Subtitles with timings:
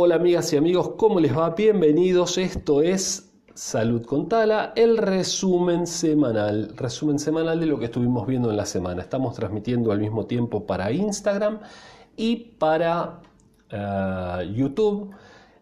[0.00, 1.50] Hola amigas y amigos, ¿cómo les va?
[1.50, 2.38] Bienvenidos.
[2.38, 8.48] Esto es Salud con Tala, el resumen semanal, resumen semanal de lo que estuvimos viendo
[8.48, 9.02] en la semana.
[9.02, 11.58] Estamos transmitiendo al mismo tiempo para Instagram
[12.16, 13.22] y para
[13.70, 15.10] eh, YouTube.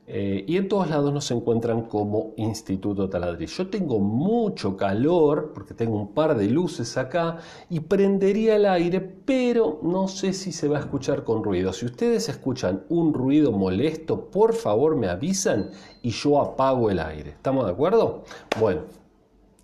[0.09, 3.56] Eh, y en todos lados nos encuentran como Instituto Taladriz.
[3.56, 7.38] Yo tengo mucho calor porque tengo un par de luces acá
[7.68, 11.73] y prendería el aire, pero no sé si se va a escuchar con ruido.
[11.73, 15.70] Si ustedes escuchan un ruido molesto, por favor me avisan
[16.02, 17.30] y yo apago el aire.
[17.30, 18.23] ¿Estamos de acuerdo?
[18.61, 18.83] Bueno,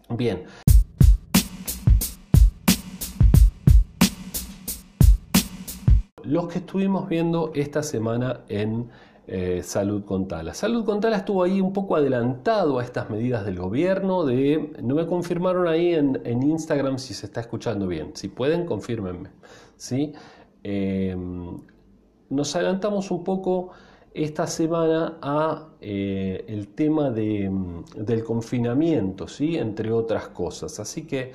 [0.09, 0.43] bien.
[6.25, 8.91] Los que estuvimos viendo esta semana en
[9.27, 10.53] eh, Salud con Tala.
[10.53, 14.25] Salud con Tala estuvo ahí un poco adelantado a estas medidas del gobierno.
[14.25, 18.13] De, no me confirmaron ahí en, Instagram si se está escuchando bien.
[18.15, 19.31] Si pueden, confírmenme.
[19.77, 20.13] ¿sí?
[20.65, 21.17] Eh,
[22.31, 23.71] nos adelantamos un poco
[24.15, 29.57] esta semana a eh, el tema del confinamiento, ¿sí?
[29.57, 30.81] entre otras cosas.
[30.81, 31.33] Así que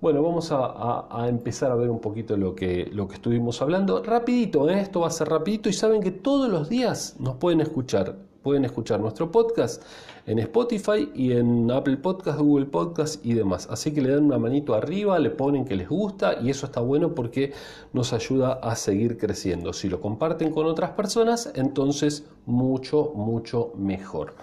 [0.00, 4.02] bueno, vamos a, empezar a ver un poquito lo que, lo que estuvimos hablando.
[4.02, 4.80] Rapidito, ¿eh?
[4.80, 8.16] esto va a ser rapidito y saben que todos los días nos pueden escuchar.
[8.42, 9.82] Pueden escuchar nuestro podcast
[10.26, 13.66] en Spotify y en Apple Podcast, Google Podcast y demás.
[13.70, 16.80] Así que le dan una manito arriba, le ponen que les gusta y eso está
[16.80, 17.54] bueno porque
[17.92, 19.72] nos ayuda a seguir creciendo.
[19.72, 24.34] Si lo comparten con otras personas, entonces mucho, mucho mejor.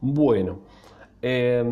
[0.00, 0.60] Bueno.
[1.20, 1.62] Eh,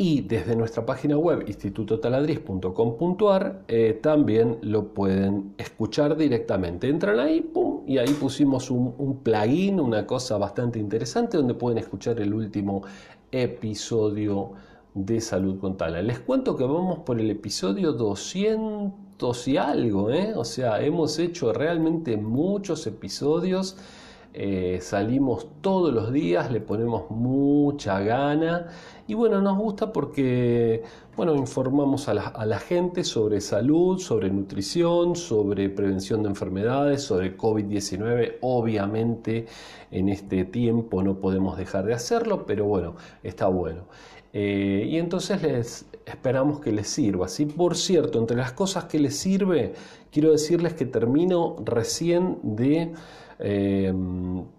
[0.00, 6.88] y desde nuestra página web institutotaladriz.com.ar eh, también lo pueden escuchar directamente.
[6.88, 7.52] Entran ahí,
[7.86, 12.80] y ahí pusimos un, plugin, una cosa bastante interesante donde pueden escuchar el último
[13.30, 14.52] episodio
[14.94, 16.00] de Salud con Tala.
[16.00, 20.32] Les cuento que vamos por el episodio 200 y algo, ¿eh?
[20.34, 23.76] o sea, hemos hecho realmente muchos episodios.
[24.32, 28.68] Eh, salimos todos los días, le ponemos mucha gana
[29.08, 30.84] y bueno, nos gusta porque
[31.16, 38.36] bueno, informamos a la, gente sobre salud, sobre nutrición, sobre prevención de enfermedades, sobre COVID-19.
[38.40, 39.46] Obviamente
[39.90, 43.82] en este tiempo no podemos dejar de hacerlo, pero bueno, está bueno.
[44.32, 47.28] Eh, y entonces les esperamos que les sirva.
[47.28, 47.46] ¿sí?
[47.46, 49.74] Por cierto, entre las cosas que les sirve,
[50.12, 52.92] quiero decirles que termino recién de
[53.42, 53.92] eh,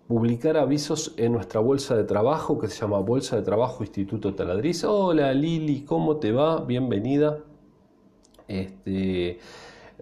[0.07, 4.83] publicar avisos en nuestra bolsa de trabajo que se llama Bolsa de Trabajo Instituto Taladriz.
[4.83, 6.61] Hola Lili, ¿cómo te va?
[6.61, 7.37] Bienvenida.
[8.47, 9.39] Este,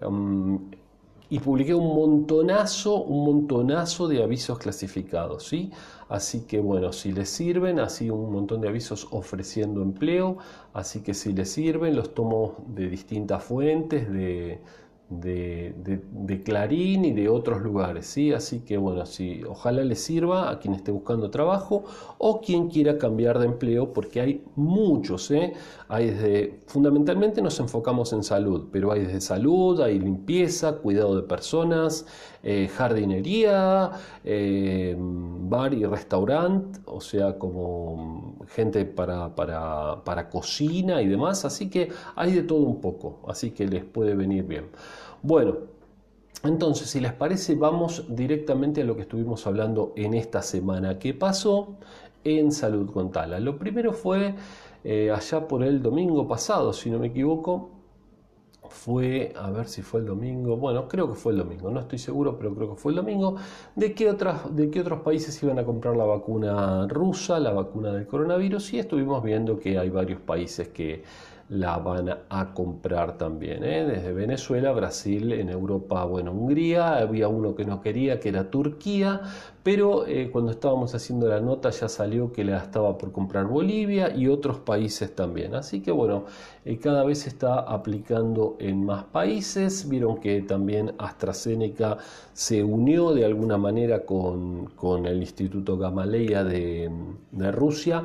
[0.02, 0.72] um,
[1.30, 5.72] y publiqué un montonazo, un montonazo de avisos clasificados, ¿sí?
[6.08, 10.38] Así que bueno, si les sirven, así un montón de avisos ofreciendo empleo,
[10.74, 14.62] así que si les sirven, los tomo de distintas fuentes, de,
[15.10, 18.32] de, Clarín y de otros lugares, ¿sí?
[18.32, 21.84] Así que bueno, si, ojalá les sirva a quien esté buscando trabajo
[22.18, 25.54] o quien quiera cambiar de empleo, porque hay muchos, ¿eh?
[25.88, 31.24] Hay desde, fundamentalmente nos enfocamos en salud, pero hay desde salud, hay limpieza, cuidado de
[31.24, 32.06] personas,
[32.44, 33.92] eh, jardinería,
[34.24, 41.70] eh, bar y restaurante, o sea, como gente para, para, para cocina y demás, así
[41.70, 44.66] que hay de todo un poco, así que les puede venir bien.
[45.22, 45.58] Bueno,
[46.44, 50.98] entonces, si les parece, vamos directamente a lo que estuvimos hablando en esta semana.
[50.98, 51.76] ¿Qué pasó
[52.24, 53.40] en Salud con Tala?
[53.42, 54.36] Lo primero fue
[54.86, 57.79] eh, allá por el domingo pasado, si no me equivoco.
[58.70, 62.00] Fue, a ver si fue el domingo, bueno, creo que fue el domingo, no estoy
[62.00, 63.36] seguro, pero creo que fue el domingo,
[63.76, 67.92] de qué, otras, de qué otros países iban a comprar la vacuna rusa, la vacuna
[67.92, 71.04] del coronavirus, y estuvimos viendo que hay varios países que
[71.50, 73.64] la van a comprar también.
[73.64, 73.84] ¿eh?
[73.84, 79.22] Desde Venezuela, Brasil, en Europa, bueno, Hungría, había uno que no quería, que era Turquía,
[79.64, 84.16] pero eh, cuando estábamos haciendo la nota ya salió que la estaba por comprar Bolivia
[84.16, 85.56] y otros países también.
[85.56, 86.26] Así que bueno,
[86.66, 89.90] eh, cada vez se está aplicando en más países.
[89.90, 91.98] Vieron que también AstraZeneca
[92.32, 96.92] se unió de alguna manera con, con el Instituto Gamaleya de,
[97.32, 98.04] de Rusia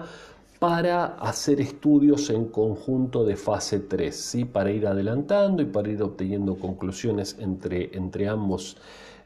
[0.65, 4.47] para hacer estudios en conjunto de fase 3, ¿sí?
[4.47, 8.79] para ir adelantando y para ir obteniendo conclusiones entre, entre ambos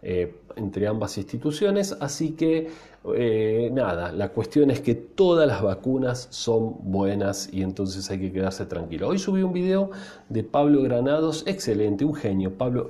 [0.02, 1.96] eh, entre ambas instituciones.
[2.00, 2.70] Así que
[3.14, 8.32] eh, nada, la cuestión es que todas las vacunas son buenas y entonces hay que
[8.32, 9.08] quedarse tranquilo.
[9.08, 9.90] Hoy subí un video
[10.28, 12.54] de Pablo Granados, excelente, un genio.
[12.58, 12.88] Pablo,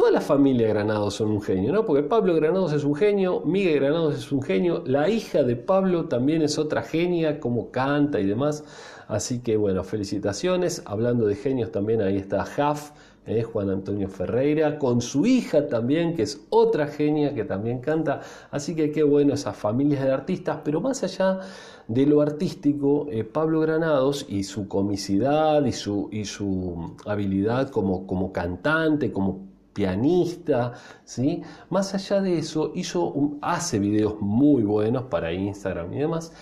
[0.00, 1.84] toda la familia Granados son un genio, ¿no?
[1.84, 6.06] Porque Pablo Granados es un genio, Miguel Granados es un genio, la hija de Pablo
[6.06, 8.64] también es otra genia, como canta y demás.
[9.08, 10.82] Así que bueno, felicitaciones.
[10.86, 12.92] Hablando de genios también ahí está Jaf
[13.26, 13.42] ¿eh?
[13.42, 18.22] Juan Antonio Ferreira, con su hija también, que es otra genia que también canta.
[18.50, 21.40] Así que qué bueno esas familias de artistas, pero más allá
[21.88, 28.06] de lo artístico, eh, Pablo Granados y su comicidad y su, y su habilidad como,
[28.06, 30.72] como cantante, como pianista,
[31.04, 31.42] ¿sí?
[31.68, 36.32] Más allá de eso, hizo hace videos muy buenos para Instagram y demás,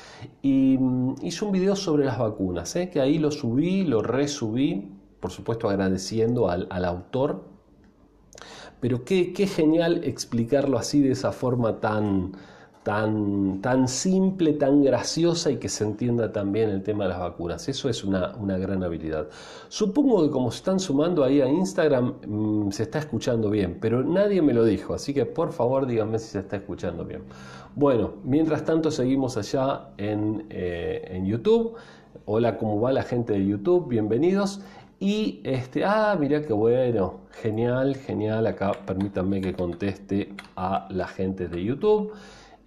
[0.43, 2.91] y mm, hizo un video sobre las vacunas, ¿eh?
[2.91, 7.45] que ahí lo subí, lo resubí, por supuesto agradeciendo al, autor,
[8.81, 12.33] pero qué, qué, genial explicarlo así de esa forma tan,
[12.89, 17.69] tan, simple, tan graciosa y que se entienda también el tema de las vacunas.
[17.69, 19.29] Eso es una, gran habilidad.
[19.69, 24.03] Supongo que como se están sumando ahí a Instagram, mm, se está escuchando bien, pero
[24.03, 27.23] nadie me lo dijo, así que por favor díganme si se está escuchando bien.
[27.77, 31.75] Bueno, mientras tanto seguimos allá en, eh, en YouTube.
[32.25, 33.89] Hola, ¿cómo va la gente de YouTube?
[33.89, 34.63] Bienvenidos.
[34.99, 38.47] Y este, ah, mira qué bueno, genial, genial.
[38.47, 42.13] Acá permítanme que conteste a la gente de YouTube.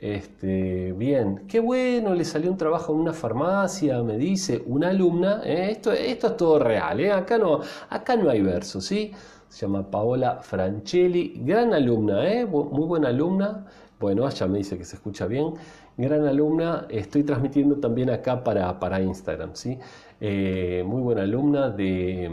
[0.02, 5.42] Este, bien, qué bueno, le salió un trabajo en una farmacia, me dice una alumna.
[5.46, 5.70] ¿eh?
[5.72, 7.12] Esto, esto es todo real, ¿eh?
[7.12, 7.60] acá, no,
[7.90, 9.12] acá no hay verso, ¿sí?
[9.48, 12.46] Se llama Paola Francelli, gran alumna, ¿eh?
[12.48, 13.68] muy buena alumna.
[14.00, 15.54] Bueno, ella me dice que se escucha bien.
[15.98, 19.78] Gran alumna, estoy transmitiendo también acá para, para Instagram, ¿sí?
[20.24, 22.30] Eh, muy buena alumna de,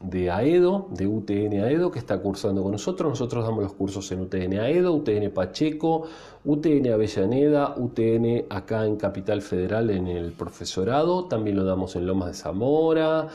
[0.00, 3.10] de, AEDO, de UTN AEDO, que está cursando con nosotros.
[3.10, 6.02] Nosotros damos los cursos en UTN AEDO, UTN Pacheco,
[6.44, 11.26] UTN Avellaneda, UTN acá en Capital Federal en el profesorado.
[11.26, 13.28] También lo damos en Lomas de Zamora.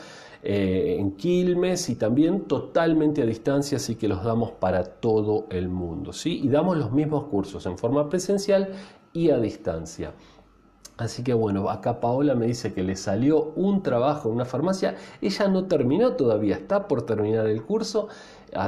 [0.46, 5.70] Eh, en Quilmes y también totalmente a distancia, así que los damos para todo el
[5.70, 6.12] mundo.
[6.12, 6.42] ¿sí?
[6.44, 8.68] Y damos los mismos cursos en forma presencial
[9.14, 10.12] y a distancia.
[10.96, 14.96] Así que bueno, acá Paola me dice que le salió un trabajo en una farmacia.
[15.22, 18.08] Ella no terminó todavía, está por terminar el curso,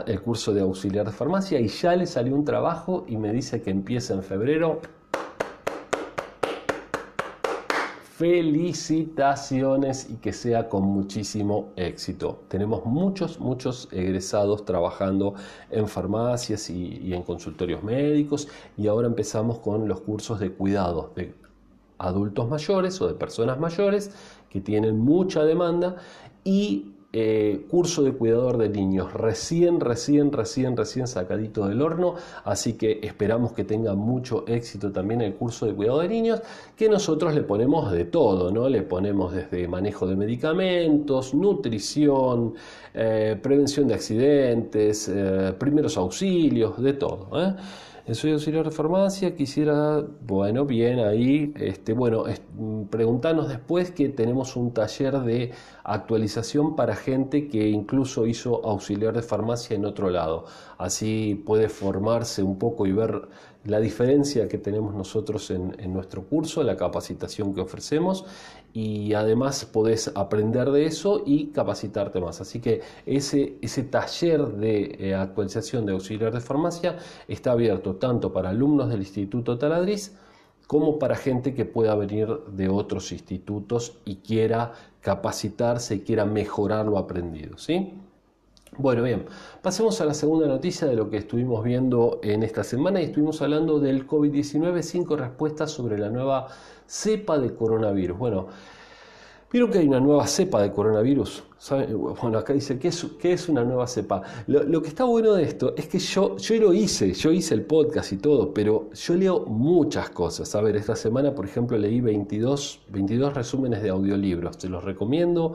[0.06, 3.62] el curso de auxiliar de farmacia, y ya le salió un trabajo y me dice
[3.62, 4.80] que empieza en febrero.
[8.16, 12.44] Felicitaciones y que sea con muchísimo éxito.
[12.48, 15.34] Tenemos muchos, muchos egresados trabajando
[15.70, 18.48] en farmacias y, en consultorios médicos
[18.78, 21.34] y ahora empezamos con los cursos de cuidados, de
[21.98, 24.10] adultos mayores o de personas mayores
[24.48, 25.96] que tienen mucha demanda
[26.42, 32.74] y eh, curso de cuidador de niños recién, recién, recién, recién sacadito del horno, así
[32.74, 36.42] que esperamos que tenga mucho éxito también el curso de cuidado de niños,
[36.76, 38.68] que nosotros le ponemos de todo, ¿no?
[38.68, 42.52] Le ponemos desde manejo de medicamentos, nutrición,
[42.92, 47.30] eh, prevención de accidentes, eh, primeros auxilios, de todo.
[48.12, 52.22] Soy auxiliar de farmacia, quisiera, bueno, bien ahí, este, bueno,
[52.56, 55.50] mm, preguntarnos después que tenemos un taller de
[55.82, 60.44] actualización para gente que incluso hizo auxiliar de farmacia en otro lado.
[60.78, 63.28] Así puede formarse un poco y ver
[63.66, 68.24] la diferencia que tenemos nosotros en, nuestro curso, la capacitación que ofrecemos
[68.72, 72.40] y además podés aprender de eso y capacitarte más.
[72.40, 76.96] Así que ese, ese taller de eh, actualización de auxiliar de farmacia
[77.26, 80.12] está abierto tanto para alumnos del Instituto Taladriz
[80.66, 86.86] como para gente que pueda venir de otros institutos y quiera capacitarse y quiera mejorar
[86.86, 87.56] lo aprendido.
[87.56, 87.94] ¿sí?
[88.78, 89.24] Bueno, bien,
[89.62, 93.40] pasemos a la segunda noticia de lo que estuvimos viendo en esta semana y estuvimos
[93.40, 96.48] hablando del COVID-19, cinco respuestas sobre la nueva
[96.86, 98.18] cepa de coronavirus.
[98.18, 98.48] Bueno,
[99.52, 101.44] ¿Vieron que hay una nueva cepa de coronavirus?
[102.20, 104.22] Bueno, acá dice, ¿qué es, es una nueva cepa?
[104.48, 107.62] Lo, que está bueno de esto es que yo, yo lo hice, yo hice el
[107.62, 110.52] podcast y todo, pero yo leo muchas cosas.
[110.56, 115.54] A ver, esta semana, por ejemplo, leí 22, 22 resúmenes de audiolibros, te los recomiendo.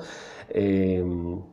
[0.54, 1.04] Eh,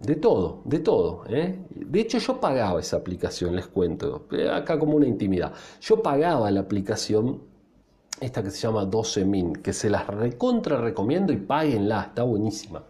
[0.00, 1.24] de todo, de todo.
[1.28, 1.58] ¿eh?
[1.70, 5.52] De hecho, yo pagaba esa aplicación, les cuento, eh, acá como una intimidad.
[5.80, 7.40] Yo pagaba la aplicación
[8.20, 12.82] esta que se llama 12min, que se las recontra recomiendo y páguenla, está buenísima.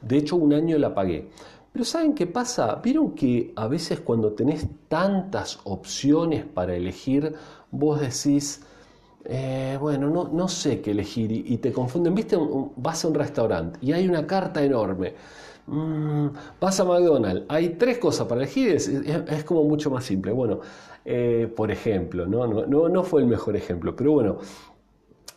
[0.00, 1.28] De hecho, un año la pagué.
[1.72, 2.76] Pero ¿saben qué pasa?
[2.76, 7.34] Vieron que a veces cuando tenés tantas opciones para elegir,
[7.70, 8.62] vos decís,
[9.24, 12.14] eh, bueno, no, no, sé qué elegir y, te confunden.
[12.14, 12.38] Viste,
[12.76, 15.14] vas a un restaurante y hay una carta enorme.
[15.66, 20.32] Mm, vas a McDonald's, hay tres cosas para elegir, es, es, como mucho más simple.
[20.32, 20.60] Bueno,
[21.10, 22.46] eh, por ejemplo, ¿no?
[22.46, 24.40] No, no, fue el mejor ejemplo, pero bueno,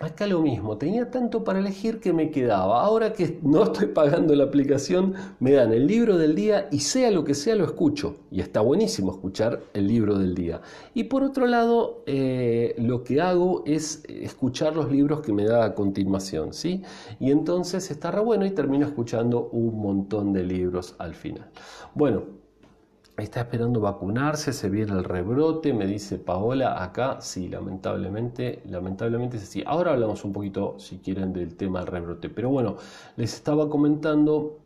[0.01, 2.83] Acá lo mismo, tenía tanto para elegir que me quedaba.
[2.83, 7.11] Ahora que no estoy pagando la aplicación, me dan el libro del día y sea
[7.11, 8.15] lo que sea lo escucho.
[8.31, 10.61] Y está buenísimo escuchar el libro del día.
[10.95, 15.65] Y por otro lado, eh, lo que hago es escuchar los libros que me da
[15.65, 16.51] a continuación.
[16.51, 16.81] ¿sí?
[17.19, 21.51] Y entonces está re bueno y termino escuchando un montón de libros al final.
[21.93, 22.40] Bueno,
[23.23, 29.43] está esperando vacunarse, se viene el rebrote, me dice Paola, acá sí, lamentablemente, lamentablemente es
[29.43, 29.63] así.
[29.65, 32.77] Ahora hablamos un poquito, si quieren, del tema del rebrote, pero bueno,
[33.17, 34.59] les estaba comentando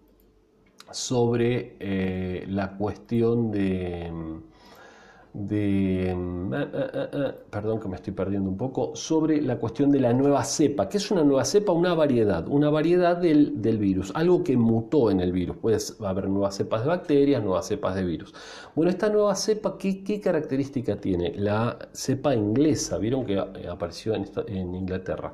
[0.92, 4.12] sobre eh, la cuestión de
[5.36, 9.92] de, mm, eh, eh, eh, perdón que me estoy perdiendo un poco, sobre la cuestión
[9.92, 10.88] de la nueva cepa.
[10.88, 11.74] ¿Qué es una nueva cepa?
[11.74, 15.58] Una variedad, una variedad del, virus, algo que mutó en el virus.
[15.58, 18.34] Puede haber nuevas cepas de bacterias, nuevas cepas de virus.
[18.76, 21.34] Bueno, esta nueva cepa, ¿qué, qué característica tiene?
[21.36, 25.34] La cepa inglesa, vieron que apareció en, en Inglaterra.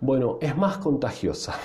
[0.00, 1.56] Bueno, es más contagiosa.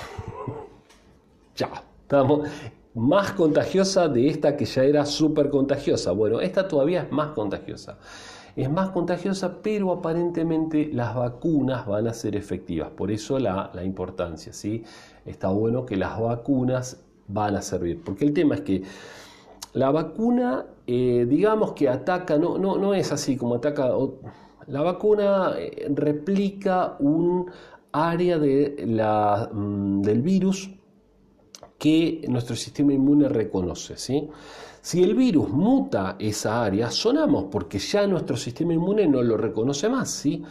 [1.56, 1.70] ya,
[2.02, 2.50] estamos
[2.96, 6.12] más contagiosa de esta que ya era súper contagiosa.
[6.12, 7.98] Bueno, esta todavía es más contagiosa.
[8.56, 12.90] Es más contagiosa, pero aparentemente las vacunas van a ser efectivas.
[12.92, 14.84] Por eso la, importancia, ¿sí?
[15.26, 18.04] Está bueno que las vacunas van a servir.
[18.04, 18.84] Porque el tema es que
[19.74, 23.92] la vacuna, eh, digamos que ataca, no, no, no es así como ataca...
[24.68, 27.52] La vacuna eh, replica un
[27.92, 30.70] área de la, mm, del virus
[31.84, 33.98] que nuestro sistema inmune reconoce.
[33.98, 34.30] ¿sí?
[34.82, 39.90] Si el virus muta esa área, sonamos porque ya nuestro sistema inmune no lo reconoce
[39.90, 40.10] más.
[40.10, 40.42] ¿sí?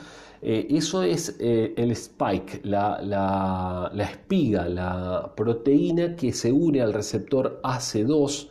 [0.43, 7.63] Eh, eso es eh, el spike, la, espiga, la proteína que se une al receptor
[7.63, 8.49] AC2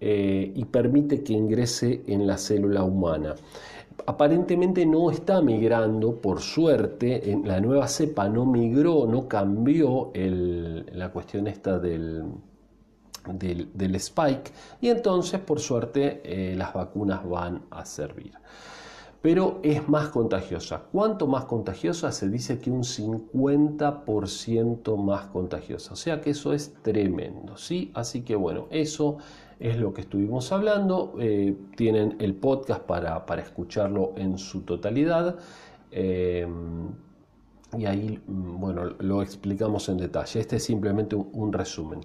[0.00, 3.34] eh, y permite que ingrese en la célula humana
[4.06, 11.10] aparentemente no está migrando, por suerte, en la nueva cepa no migró, no cambió la
[11.10, 12.24] cuestión esta del,
[13.26, 18.32] del, spike y entonces, por suerte, eh, las vacunas van a servir.
[19.20, 20.82] Pero es más contagiosa.
[20.90, 22.10] ¿Cuánto más contagiosa?
[22.10, 25.92] Se dice que un 50% más contagiosa.
[25.92, 27.92] O sea que eso es tremendo, ¿sí?
[27.94, 29.18] Así que bueno, eso
[29.62, 31.14] es lo que estuvimos hablando.
[31.20, 35.36] Eh, tienen el podcast para, escucharlo en su totalidad.
[35.92, 36.44] Eh,
[37.78, 40.40] y ahí, mm, bueno, lo explicamos en detalle.
[40.40, 42.00] Este es simplemente un, resumen.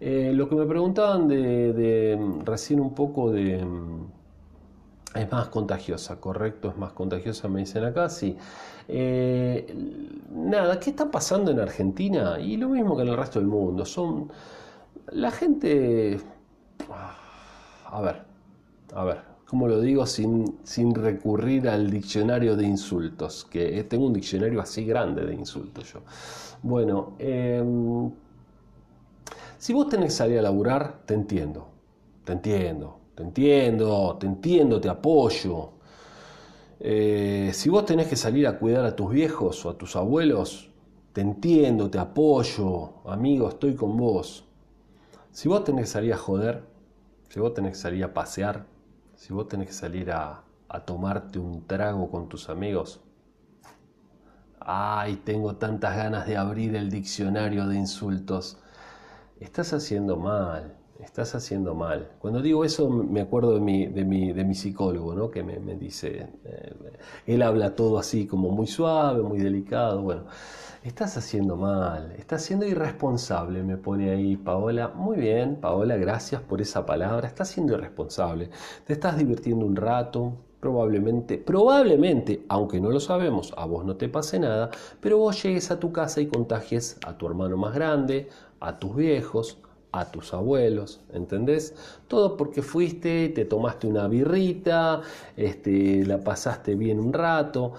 [0.00, 3.64] Eh, lo que me preguntaban de, recién un poco de...
[3.64, 4.06] Mm,
[5.14, 8.36] es más contagiosa, correcto, es más contagiosa, me dicen acá, sí.
[10.30, 12.38] nada, ¿qué está pasando en Argentina?
[12.38, 13.84] Y lo mismo que en el resto del mundo.
[13.86, 14.30] Son.
[15.12, 16.20] La gente
[16.92, 18.22] a ver,
[18.94, 23.44] a ver, ¿cómo lo digo sin, sin recurrir al diccionario de insultos?
[23.44, 26.00] Que tengo un diccionario así grande de insultos yo.
[26.62, 28.10] Bueno, em,
[29.58, 31.68] si vos tenés que salir a laburar, te entiendo,
[32.24, 35.70] te entiendo, te entiendo, te entiendo, te apoyo.
[36.78, 40.70] Eh, si vos tenés que salir a cuidar a tus viejos o a tus abuelos,
[41.12, 44.44] te entiendo, te apoyo, amigo, estoy con vos.
[45.32, 46.62] Si vos tenés que salir a joder,
[47.28, 48.66] si vos tenés que salir a pasear,
[49.14, 50.42] si vos tenés que salir a,
[50.84, 53.00] tomarte un trago con tus amigos,
[54.60, 58.58] ay, tengo tantas ganas de abrir el diccionario de insultos.
[59.40, 62.10] Estás haciendo mal, estás haciendo mal.
[62.18, 65.30] Cuando digo eso me acuerdo de mi, de mi, de mi psicólogo, ¿no?
[65.30, 66.74] que me, dice, eh,
[67.26, 70.24] él habla todo así como muy suave, muy delicado, bueno.
[70.86, 74.86] Estás haciendo mal, estás siendo irresponsable, me pone ahí Paola.
[74.94, 77.26] Muy bien, Paola, gracias por esa palabra.
[77.26, 78.50] Estás siendo irresponsable.
[78.84, 84.08] Te estás divirtiendo un rato, probablemente, probablemente, aunque no lo sabemos, a vos no te
[84.08, 88.28] pase nada, pero vos llegues a tu casa y contagies a tu hermano más grande,
[88.60, 89.58] a tus viejos,
[89.90, 91.74] a tus abuelos, ¿entendés?
[92.06, 95.00] Todo porque fuiste, te tomaste una birrita,
[95.36, 97.72] este, la pasaste bien un rato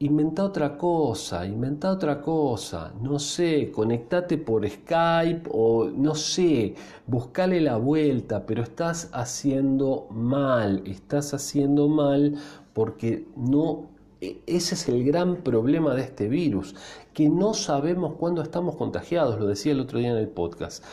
[0.00, 6.74] inventa otra cosa, inventa otra cosa, no sé, conectate por Skype o no sé,
[7.06, 12.36] buscale la vuelta, pero estás haciendo mal, estás haciendo mal
[12.74, 13.88] porque no,
[14.20, 16.76] e, ese es el gran problema de este virus,
[17.12, 20.84] que no sabemos cuándo estamos contagiados, lo decía el otro día en el podcast.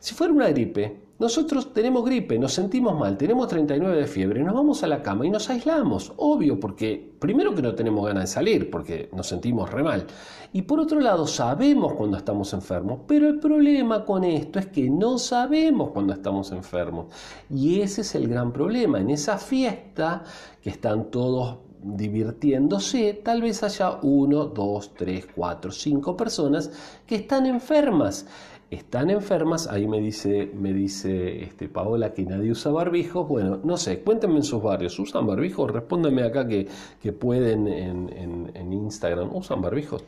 [0.00, 4.54] Si fuera una gripe, nosotros tenemos gripe, nos sentimos mal, tenemos 39 de fiebre, nos
[4.54, 8.26] vamos a la cama y nos aislamos, obvio, porque primero que no tenemos ganas de
[8.28, 10.06] salir, porque nos sentimos re mal.
[10.54, 14.88] Y por otro lado, sabemos cuando estamos enfermos, pero el problema con esto es que
[14.88, 17.08] no sabemos cuando estamos enfermos.
[17.50, 18.98] Y ese es el gran problema.
[19.00, 20.24] En esa fiesta
[20.62, 26.70] que están todos divirtiéndose, tal vez haya uno, dos, tres, cuatro, cinco personas
[27.06, 28.26] que están enfermas
[28.70, 33.76] están enfermas, ahí me dice, me dice este, Paola que nadie usa barbijos, bueno, no
[33.76, 35.70] sé, cuéntenme en sus barrios, ¿usan barbijos?
[35.70, 36.68] Respóndanme acá que,
[37.02, 40.04] que pueden en, en, Instagram, ¿usan barbijos?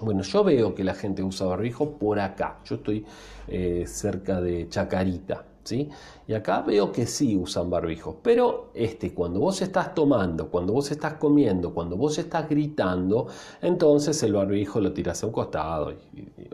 [0.00, 2.60] Bueno, yo veo que la gente usa barbijo por acá.
[2.64, 3.04] Yo estoy
[3.48, 8.18] eh, cerca de Chacarita, Y acá veo que sí usan barbijo.
[8.22, 13.26] Pero este, cuando vos estás tomando, cuando vos estás comiendo, cuando vos estás gritando,
[13.62, 15.92] entonces el barbijo lo tiras a un costado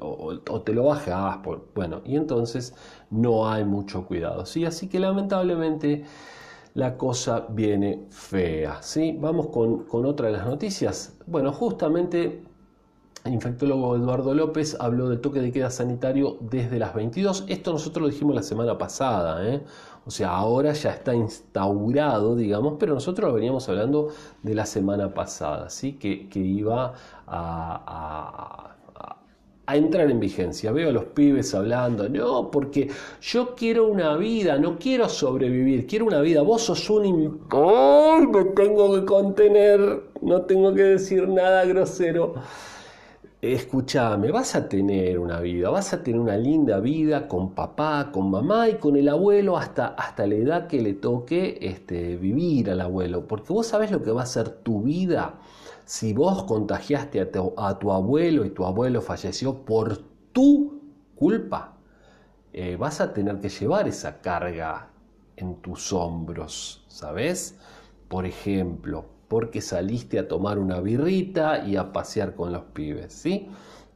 [0.01, 1.39] o, te lo bajas.
[1.75, 2.75] bueno, y entonces
[3.11, 4.65] no hay mucho cuidado, ¿sí?
[4.65, 6.05] Así que lamentablemente
[6.75, 9.17] la cosa viene fea, ¿sí?
[9.21, 11.17] Vamos con, con otra de las noticias.
[11.27, 12.43] Bueno, justamente
[13.25, 17.47] el infectólogo Eduardo López habló del toque de queda sanitario desde las 22.
[17.49, 19.63] Esto nosotros lo dijimos la semana pasada, ¿eh?
[20.05, 24.09] o sea, ahora ya está instaurado, digamos, pero nosotros lo veníamos hablando
[24.43, 25.95] de la semana pasada, ¿sí?
[25.95, 26.93] que, iba
[27.27, 28.71] a,
[29.69, 30.71] entrar en vigencia.
[30.73, 32.91] Veo a los pibes hablando, no, porque
[33.23, 36.43] yo quiero una vida, no quiero sobrevivir, quiero una vida.
[36.43, 37.41] Vos sos un...
[37.51, 38.27] ¡Ay!
[38.27, 42.35] Me tengo que contener, no tengo que decir nada grosero
[43.53, 48.31] escúchame, vas a tener una vida, vas a tener una linda vida con papá, con
[48.31, 52.81] mamá y con el abuelo hasta, hasta la edad que le toque este, vivir al
[52.81, 53.27] abuelo.
[53.27, 55.41] Porque vos sabés lo que va a ser tu vida
[55.85, 59.99] si vos contagiaste a tu, abuelo y tu abuelo falleció por
[60.33, 60.81] tu
[61.15, 61.77] culpa.
[62.53, 64.89] Eh, vas a tener que llevar esa carga
[65.37, 67.59] en tus hombros, ¿sabes?
[68.09, 73.49] Por ejemplo, porque saliste a tomar una birrita y a pasear con los pibes, ¿sí?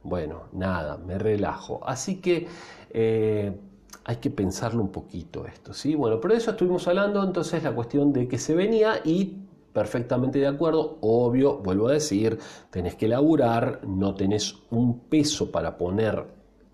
[0.03, 1.81] Bueno, nada, me relajo.
[1.85, 2.47] Así que
[2.91, 3.57] eh,
[4.05, 5.95] hay que pensarlo un poquito esto, ¿sí?
[5.95, 9.37] Bueno, pero eso estuvimos hablando, entonces la cuestión de que se venía y
[9.73, 15.77] perfectamente de acuerdo, obvio, vuelvo a decir, tenés que laburar, no tenés un peso para
[15.77, 16.25] poner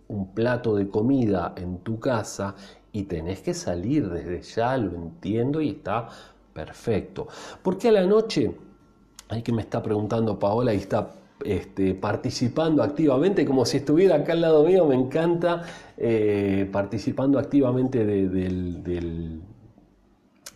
[0.08, 2.56] un plato de comida en tu casa
[2.92, 6.08] y tenés que salir desde ya, lo entiendo y está
[6.56, 7.28] Perfecto.
[7.62, 8.50] ¿Por qué a la noche?
[9.28, 11.12] Hay que me está preguntando Paola y está
[11.44, 15.64] este, participando activamente, como si estuviera acá al lado mío, me encanta,
[15.98, 18.82] eh, participando activamente del,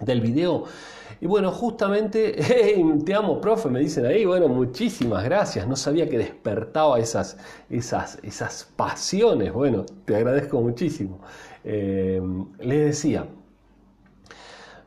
[0.06, 0.64] del, video.
[1.20, 2.32] Y bueno, justamente,
[3.06, 7.38] te amo, profe, me dicen ahí, bueno, muchísimas gracias, no sabía que despertaba esas,
[7.70, 11.20] esas, esas pasiones, bueno, te agradezco muchísimo.
[11.66, 12.22] Eh,
[12.62, 13.26] les decía,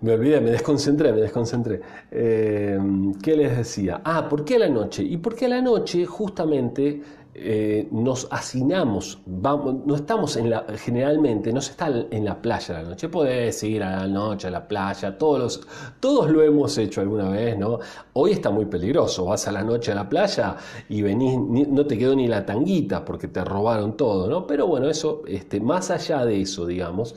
[0.02, 1.80] me olvidé, me desconcentré, me desconcentré.
[2.10, 2.78] Eh,
[3.22, 4.02] ¿Qué les decía?
[4.04, 5.02] Ah, ¿por qué a la noche?
[5.02, 7.00] Y porque a la noche justamente
[7.34, 12.78] eh, nos hacinamos, vamos, no estamos en la, generalmente, no se está en la playa
[12.78, 15.66] a la noche, podés ir a la noche a la playa, todos,
[15.98, 17.78] todos lo hemos hecho alguna vez, ¿no?
[18.12, 20.56] Hoy está muy peligroso, vas a la noche a la playa
[20.90, 21.38] y venís,
[21.68, 24.46] no te quedó ni la tanguita porque te robaron todo, ¿no?
[24.46, 27.14] Pero bueno, eso, este, más allá de eso, digamos,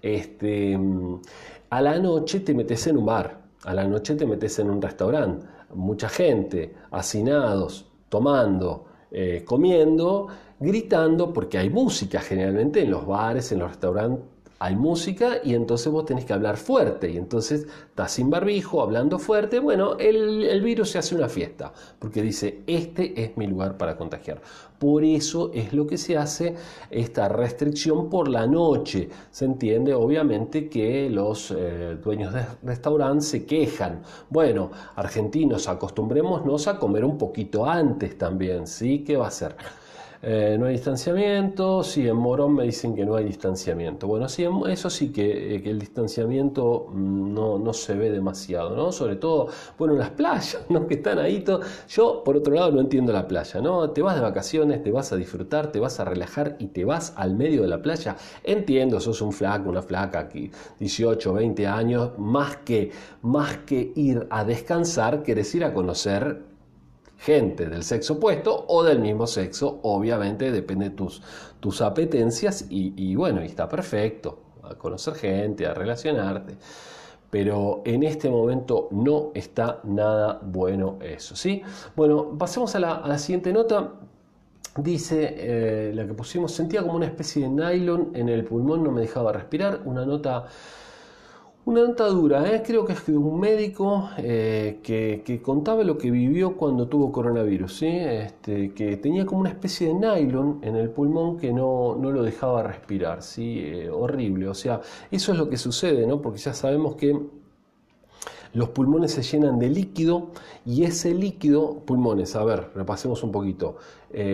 [0.00, 0.78] este
[1.70, 4.80] a la noche te metes en un bar, a la noche te metes en un
[4.80, 10.28] restaurante, mucha gente, hacinados, tomando, eh, comiendo,
[10.58, 14.24] gritando, porque hay música generalmente en los bares, en los restaurantes
[14.58, 19.18] hay música y entonces vos tenés que hablar fuerte y entonces estás sin barbijo, hablando
[19.18, 23.96] fuerte, bueno, el, virus se hace una fiesta porque dice, este es mi lugar para
[23.96, 24.40] contagiar.
[24.78, 26.54] Por eso es lo que se hace
[26.90, 29.08] esta restricción por la noche.
[29.30, 34.02] Se entiende obviamente que los eh, dueños de restaurantes se quejan.
[34.30, 39.02] Bueno, argentinos, acostumbrémonos a comer un poquito antes también, ¿sí?
[39.04, 39.56] ¿Qué va a ser?
[40.20, 44.08] Eh, no hay distanciamiento, sí, en Morón me dicen que no hay distanciamiento.
[44.08, 48.90] Bueno, sí, eso sí que, eh, el distanciamiento mm, no, se ve demasiado, ¿no?
[48.90, 49.46] Sobre todo,
[49.78, 50.88] bueno, en las playas, ¿no?
[50.88, 51.44] Que están ahí.
[51.88, 53.90] Yo, por otro lado, no entiendo la playa, ¿no?
[53.90, 57.12] Te vas de vacaciones, te vas a disfrutar, te vas a relajar y te vas
[57.16, 58.16] al medio de la playa.
[58.42, 60.50] Entiendo, sos un flaco, una flaca aquí,
[60.80, 62.90] 18, 20 años, más que,
[63.22, 66.47] más que ir a descansar, querés ir a conocer
[67.18, 71.20] gente del sexo opuesto o del mismo sexo, obviamente depende de tus,
[71.60, 76.56] tus apetencias y, bueno, y está perfecto, a conocer gente, a relacionarte.
[77.28, 81.60] Pero en este momento no está nada bueno eso, ¿sí?
[81.94, 83.94] Bueno, pasemos a la, siguiente nota.
[84.76, 88.92] Dice, eh, la que pusimos, sentía como una especie de nylon en el pulmón, no
[88.92, 90.46] me dejaba respirar, una nota
[91.68, 92.62] una nota dura, ¿eh?
[92.64, 97.82] creo que es de un médico eh, que, contaba lo que vivió cuando tuvo coronavirus,
[97.82, 102.62] este, que tenía como una especie de nylon en el pulmón que no, lo dejaba
[102.62, 103.60] respirar, ¿sí?
[103.60, 104.48] Eh, horrible.
[104.48, 106.22] O sea, eso es lo que sucede, ¿no?
[106.22, 107.20] porque ya sabemos que
[108.54, 110.28] los pulmones se llenan de líquido
[110.64, 113.76] y ese líquido, pulmones, a ver, repasemos un poquito,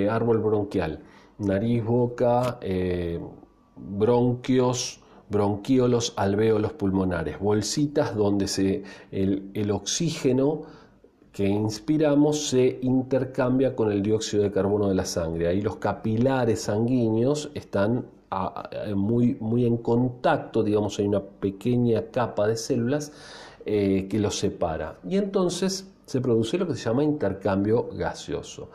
[0.09, 1.01] árbol bronquial,
[1.39, 2.61] nariz, boca,
[3.77, 10.63] bronquios, bronquiolos, alvéolos pulmonares, bolsitas donde se, el, oxígeno
[11.33, 15.49] que inspiramos se intercambia con el dióxido de carbono de la sangre.
[15.49, 18.07] Ahí los capilares sanguíneos están
[18.95, 23.13] muy, en contacto, digamos, hay una pequeña capa de células
[23.67, 24.99] eh, que los separa.
[25.09, 28.71] Y entonces se produce lo que se llama intercambio gaseoso.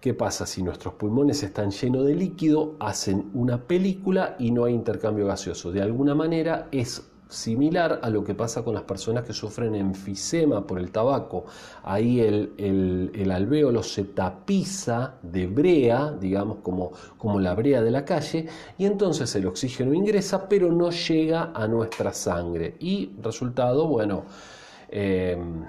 [0.00, 4.72] ¿Qué pasa si nuestros pulmones están llenos de líquido, hacen una película y no hay
[4.72, 5.72] intercambio gaseoso?
[5.72, 10.66] De alguna manera es similar a lo que pasa con las personas que sufren enfisema
[10.66, 11.44] por el tabaco.
[11.82, 18.06] Ahí el, el, alvéolo se tapiza de brea, digamos como, como la brea de la
[18.06, 18.46] calle,
[18.78, 22.74] y entonces el oxígeno ingresa, pero no llega a nuestra sangre.
[22.80, 24.24] Y resultado, bueno,
[24.88, 25.66] em,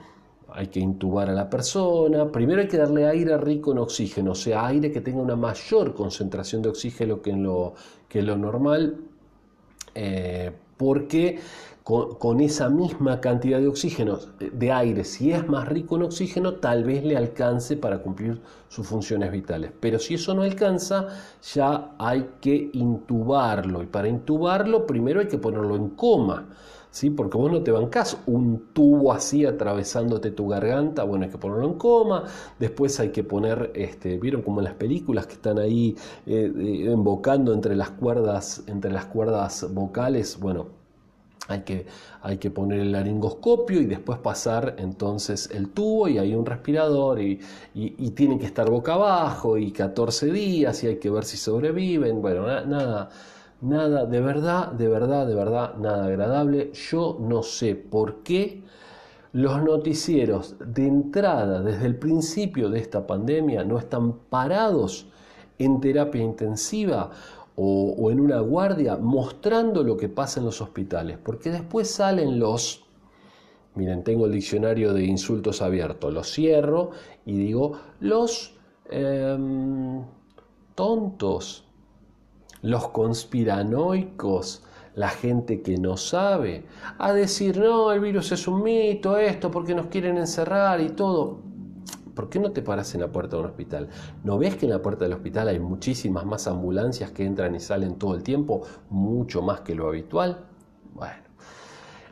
[0.53, 2.31] hay que intubar a la persona.
[2.31, 5.93] Primero hay que darle aire rico en oxígeno, o sea, aire que tenga una mayor
[5.93, 7.73] concentración de oxígeno que en lo,
[8.07, 8.97] que lo normal.
[9.93, 11.39] Eh, porque
[11.83, 16.83] con, esa misma cantidad de oxígeno, de aire, si es más rico en oxígeno, tal
[16.83, 19.71] vez le alcance para cumplir sus funciones vitales.
[19.79, 21.07] Pero si eso no alcanza,
[21.53, 23.83] ya hay que intubarlo.
[23.83, 26.47] Y para intubarlo, primero hay que ponerlo en coma.
[26.91, 27.09] ¿Sí?
[27.09, 28.17] Porque vos no te bancás.
[28.27, 32.25] Un tubo así atravesándote tu garganta, bueno, hay que ponerlo en coma,
[32.59, 36.91] después hay que poner, este, vieron como en las películas que están ahí eh, eh,
[36.91, 40.81] embocando entre las cuerdas, entre las cuerdas vocales, bueno,
[41.47, 41.85] hay que,
[42.21, 47.19] hay que poner el laringoscopio y después pasar entonces el tubo y hay un respirador
[47.21, 47.39] y,
[48.15, 52.45] tienen que estar boca abajo y 14 días y hay que ver si sobreviven, bueno,
[52.65, 53.09] nada
[53.61, 56.71] Nada, de verdad, de verdad, de verdad, nada agradable.
[56.73, 58.63] Yo no sé por qué
[59.33, 65.05] los noticieros de entrada, desde el principio de esta pandemia, no están parados
[65.59, 67.11] en terapia intensiva
[67.55, 71.19] o, en una guardia mostrando lo que pasa en los hospitales.
[71.23, 72.83] Porque después salen los...
[73.75, 76.91] Miren, tengo el diccionario de insultos abierto, lo cierro
[77.25, 78.55] y digo, los
[78.89, 80.03] em,
[80.75, 81.70] tontos,
[82.61, 84.63] los conspiranoicos,
[84.95, 86.65] la gente que no sabe,
[86.97, 91.39] a decir, no, el virus es un mito, esto, porque nos quieren encerrar y todo.
[92.13, 93.89] ¿Por qué no te paras en la puerta de un hospital?
[94.23, 97.59] ¿No ves que en la puerta del hospital hay muchísimas más ambulancias que entran y
[97.59, 100.45] salen todo el tiempo, mucho más que lo habitual?
[100.93, 101.23] Bueno,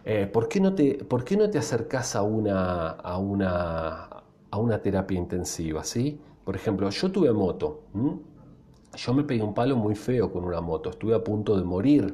[0.06, 4.10] eh, ¿por, qué no te, ¿por qué no te acercas a una, a una,
[4.50, 5.84] a una terapia intensiva?
[5.84, 6.20] ¿sí?
[6.46, 7.82] Por ejemplo, yo tuve moto.
[8.96, 12.14] Yo me pegué un palo muy feo con una moto, estuve a punto de morir,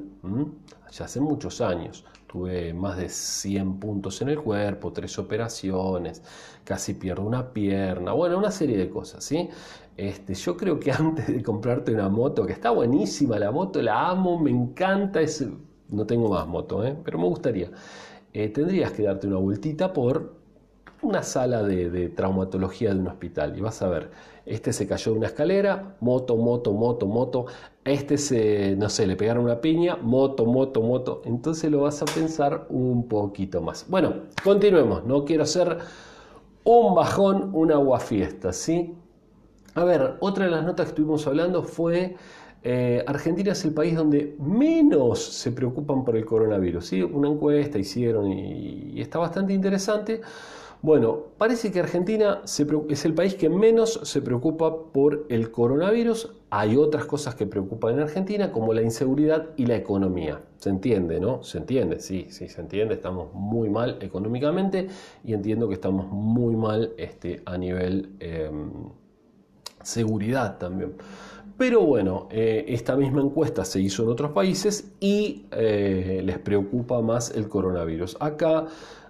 [0.91, 2.05] ya hace muchos años.
[2.27, 6.21] Tuve más de 100 puntos en el cuerpo, tres operaciones,
[6.65, 9.49] casi pierdo una pierna, bueno, una serie de cosas, ¿sí?
[9.95, 14.09] Este, yo creo que antes de comprarte una moto, que está buenísima la moto, la
[14.09, 15.47] amo, me encanta, es,
[15.89, 16.95] no tengo más moto, ¿eh?
[17.03, 17.71] pero me gustaría.
[18.33, 20.35] Eh, tendrías que darte una vueltita por
[21.05, 24.09] una sala de, traumatología de un hospital y vas a ver,
[24.45, 27.45] este se cayó de una escalera, moto, moto, moto, moto,
[27.83, 32.05] este se, no sé, le pegaron una piña, moto, moto, moto, entonces lo vas a
[32.05, 33.85] pensar un poquito más.
[33.87, 34.13] Bueno,
[34.43, 35.77] continuemos, no quiero hacer
[36.63, 38.95] un bajón, una aguafiesta, ¿sí?
[39.75, 42.15] A ver, otra de las notas que estuvimos hablando fue...
[42.67, 46.83] Eh, Argentina es el país donde menos se preocupan por el coronavirus.
[46.83, 47.03] ¿sí?
[47.03, 50.21] Una encuesta hicieron y está bastante interesante
[50.85, 56.31] bueno, parece que Argentina es el país que menos se preocupa por el coronavirus.
[56.51, 60.43] Hay otras cosas que preocupan en Argentina, como la inseguridad y la economía.
[60.57, 61.41] ¿Se entiende, no?
[61.41, 62.93] Se entiende, sí, sí, se entiende.
[62.93, 64.87] Estamos muy mal económicamente
[65.23, 68.69] y entiendo que estamos muy mal este, a nivel em,
[69.81, 70.93] seguridad también.
[71.57, 77.01] Pero bueno, eh, esta misma encuesta se hizo en otros países y eh, les preocupa
[77.01, 78.17] más el coronavirus.
[78.19, 78.67] Acá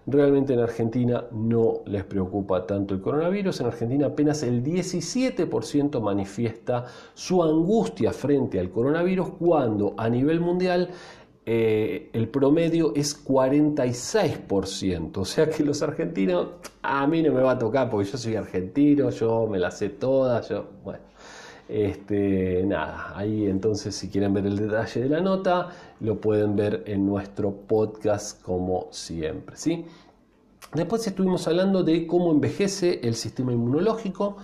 [0.07, 3.61] Realmente en Argentina no les preocupa tanto el coronavirus.
[3.61, 10.89] En Argentina apenas el 17% manifiesta su angustia frente al coronavirus cuando a nivel mundial
[11.47, 15.17] eh, el promedio es 46%.
[15.17, 16.47] O sea que los argentinos,
[16.83, 19.89] a mí no me va a tocar porque yo soy argentino, yo me la sé
[19.89, 20.99] toda, yo, bueno.
[21.67, 26.83] Este, nada, ahí entonces si quieren ver el detalle de la nota, lo pueden ver
[26.87, 29.55] en nuestro podcast como siempre.
[29.55, 29.85] ¿sí?
[30.73, 34.37] Después estuvimos hablando de cómo envejece el sistema inmunológico,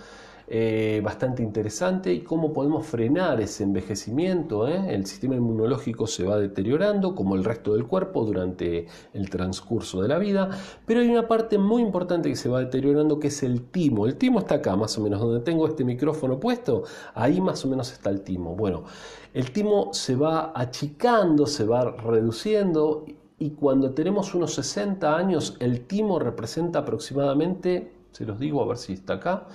[0.54, 4.68] eh, bastante interesante, y cómo podemos frenar ese envejecimiento.
[4.68, 4.94] ¿eh?
[4.94, 10.08] El sistema inmunológico se va deteriorando, como el resto del cuerpo, durante el transcurso de
[10.08, 10.50] la vida,
[10.84, 14.04] pero hay una parte muy importante que se va deteriorando, que es el timo.
[14.04, 16.82] El timo está acá, más o menos, donde tengo este micrófono puesto,
[17.14, 18.54] ahí más o menos está el timo.
[18.54, 18.84] Bueno,
[19.32, 23.06] el timo se va achicando, se va reduciendo
[23.38, 28.76] y cuando tenemos unos 60 años el timo representa aproximadamente se los digo a ver
[28.76, 29.46] si está acá.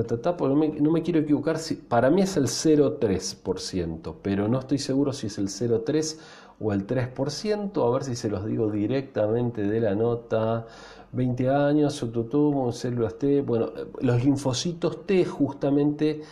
[0.00, 5.28] No, me, quiero equivocar, si, para mí es el 0,3%, pero no estoy seguro si
[5.28, 6.18] es el 0,3%
[6.60, 10.66] o el 3%, a ver si se los digo directamente de la nota.
[11.12, 13.42] 20 años, autotumo, células T.
[13.42, 16.22] Bueno, los linfocitos T justamente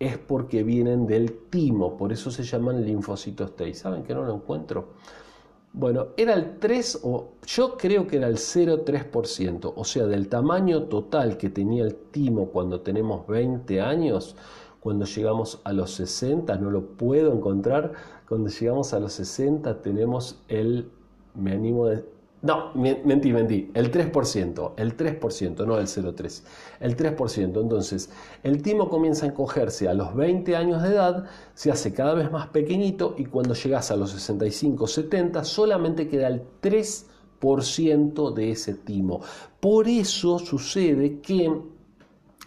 [0.00, 3.68] es porque vienen del timo, por eso se llaman linfocitos T.
[3.68, 4.88] ¿Y saben que no lo encuentro?
[5.74, 10.82] Bueno, era el 3 o yo creo que era el 0,3%, o sea, del tamaño
[10.84, 14.36] total que tenía el timo cuando tenemos 20 años,
[14.80, 17.92] cuando llegamos a los 60, no lo puedo encontrar,
[18.28, 20.90] cuando llegamos a los 60 tenemos el,
[21.34, 21.88] me animo
[22.42, 23.70] no, mentí, mentí.
[23.72, 26.42] El 3%, el 3%, no el 0,3%.
[26.80, 27.60] El 3%.
[27.62, 28.10] Entonces,
[28.42, 31.24] el timo comienza a encogerse a los 20 años de edad,
[31.54, 36.26] se hace cada vez más pequeñito y cuando llegas a los 65, 70, solamente queda
[36.26, 39.20] el 3% de ese timo.
[39.60, 41.48] Por eso sucede que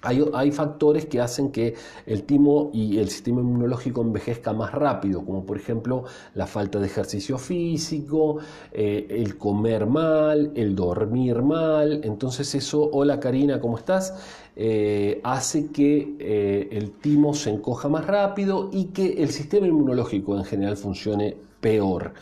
[0.05, 5.45] hay, factores que hacen que el timo y el sistema inmunológico envejezca más rápido, como
[5.45, 8.37] por ejemplo la falta de ejercicio físico,
[8.71, 12.01] eh, el comer mal, el dormir mal.
[12.03, 14.13] Entonces eso, hola Karina, ¿cómo estás?
[14.55, 20.37] Eh, hace que eh, el timo se encoja más rápido y que el sistema inmunológico
[20.37, 22.13] en general funcione peor.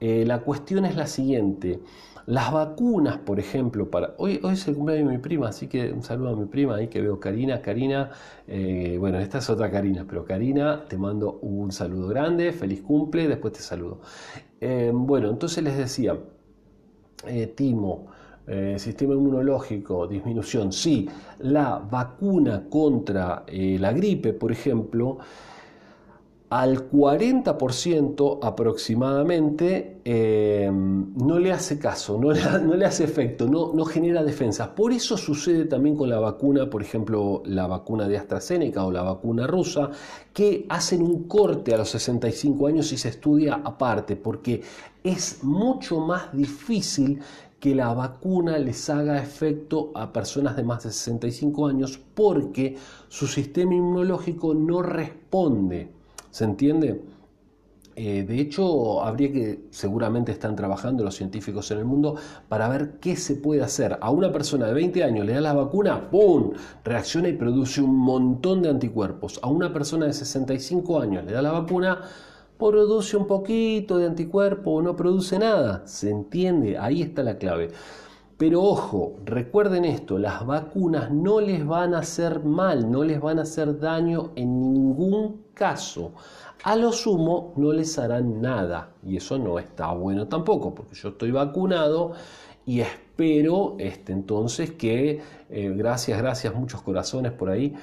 [0.00, 1.80] la cuestión es la siguiente.
[2.28, 4.12] Las vacunas, por ejemplo, para.
[4.18, 6.76] Hoy, hoy es el cumpleaños de mi prima, así que un saludo a mi prima
[6.76, 7.62] ahí que veo Karina.
[7.62, 8.10] Karina,
[8.46, 13.28] eh, bueno, esta es otra Karina, pero Karina, te mando un saludo grande, feliz cumple,
[13.28, 14.02] después te saludo.
[14.60, 16.18] Eh, bueno, entonces les decía,
[17.26, 18.08] eh, Timo,
[18.76, 25.18] sistema inmunológico, disminución, sí, la vacuna contra la gripe, por ejemplo,
[26.50, 34.22] al 40% aproximadamente eh, no le hace caso, no le, hace efecto, no, no, genera
[34.22, 34.68] defensas.
[34.68, 39.02] Por eso sucede también con la vacuna, por ejemplo, la vacuna de AstraZeneca o la
[39.02, 39.90] vacuna rusa,
[40.32, 44.62] que hacen un corte a los 65 años y se estudia aparte, porque
[45.04, 47.20] es mucho más difícil
[47.60, 52.76] que la vacuna les haga efecto a personas de más de 65 años porque
[53.08, 55.97] su sistema inmunológico no responde
[56.38, 57.02] ¿Se entiende?
[57.96, 62.14] Eh, de hecho, habría que, seguramente están trabajando los científicos en el mundo
[62.48, 63.98] para ver qué se puede hacer.
[64.00, 66.52] A una persona de 20 años le da la vacuna, ¡pum!
[66.84, 69.40] Reacciona y produce un montón de anticuerpos.
[69.42, 72.02] A una persona de 65 años le da la vacuna,
[72.56, 75.82] produce un poquito de anticuerpo o no produce nada.
[75.88, 76.78] ¿Se entiende?
[76.78, 77.70] Ahí está la clave.
[78.38, 83.40] Pero ojo, recuerden esto, las vacunas no les van a hacer mal, no les van
[83.40, 86.12] a hacer daño en ningún caso.
[86.62, 91.08] A lo sumo no les harán nada y eso no está bueno tampoco, porque yo
[91.08, 92.12] estoy vacunado
[92.64, 95.20] y espero este, entonces que,
[95.50, 97.74] eh, gracias, gracias, muchos corazones por ahí,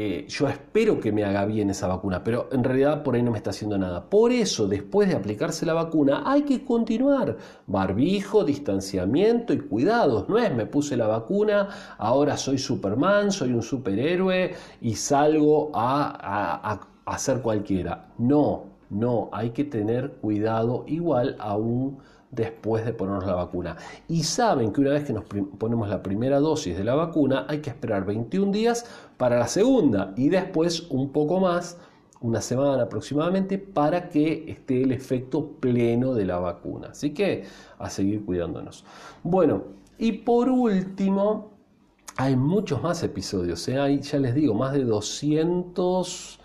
[0.00, 3.32] eh, yo espero que me haga bien esa vacuna, pero en realidad por ahí no
[3.32, 4.08] me está haciendo nada.
[4.08, 7.36] Por eso, después de aplicarse la vacuna, hay que continuar.
[7.66, 10.28] Barbijo, distanciamiento y cuidados.
[10.28, 16.70] No es me puse la vacuna, ahora soy Superman, soy un superhéroe y salgo a,
[16.70, 18.12] a hacer cualquiera.
[18.18, 21.98] No, no, hay que tener cuidado igual aún
[22.30, 23.76] después de ponernos la vacuna.
[24.08, 27.60] Y saben que una vez que nos ponemos la primera dosis de la vacuna hay
[27.60, 28.84] que esperar 21 días
[29.16, 31.78] para la segunda y después un poco más,
[32.20, 36.88] una semana aproximadamente, para que esté el efecto pleno de la vacuna.
[36.90, 37.44] Así que
[37.78, 38.84] a seguir cuidándonos.
[39.22, 39.62] Bueno,
[39.98, 41.50] y por último,
[42.16, 43.66] hay muchos más episodios.
[43.68, 44.00] ¿eh?
[44.00, 46.37] Ya les digo, más de 200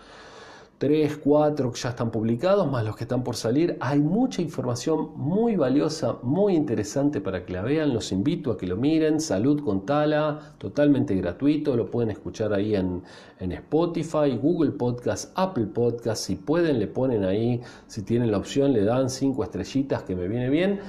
[0.78, 3.76] 3, 4 que ya están publicados, más los que están por salir.
[3.80, 7.94] Hay mucha información muy valiosa, muy interesante para que la vean.
[7.94, 9.20] Los invito a que lo miren.
[9.20, 11.76] Salud con Tala, totalmente gratuito.
[11.76, 13.02] Lo pueden escuchar ahí en,
[13.38, 16.24] Spotify, Google Podcast, Apple Podcast.
[16.24, 17.60] Si pueden, le ponen ahí.
[17.86, 20.80] Si tienen la opción, le dan 5 estrellitas, que me viene bien.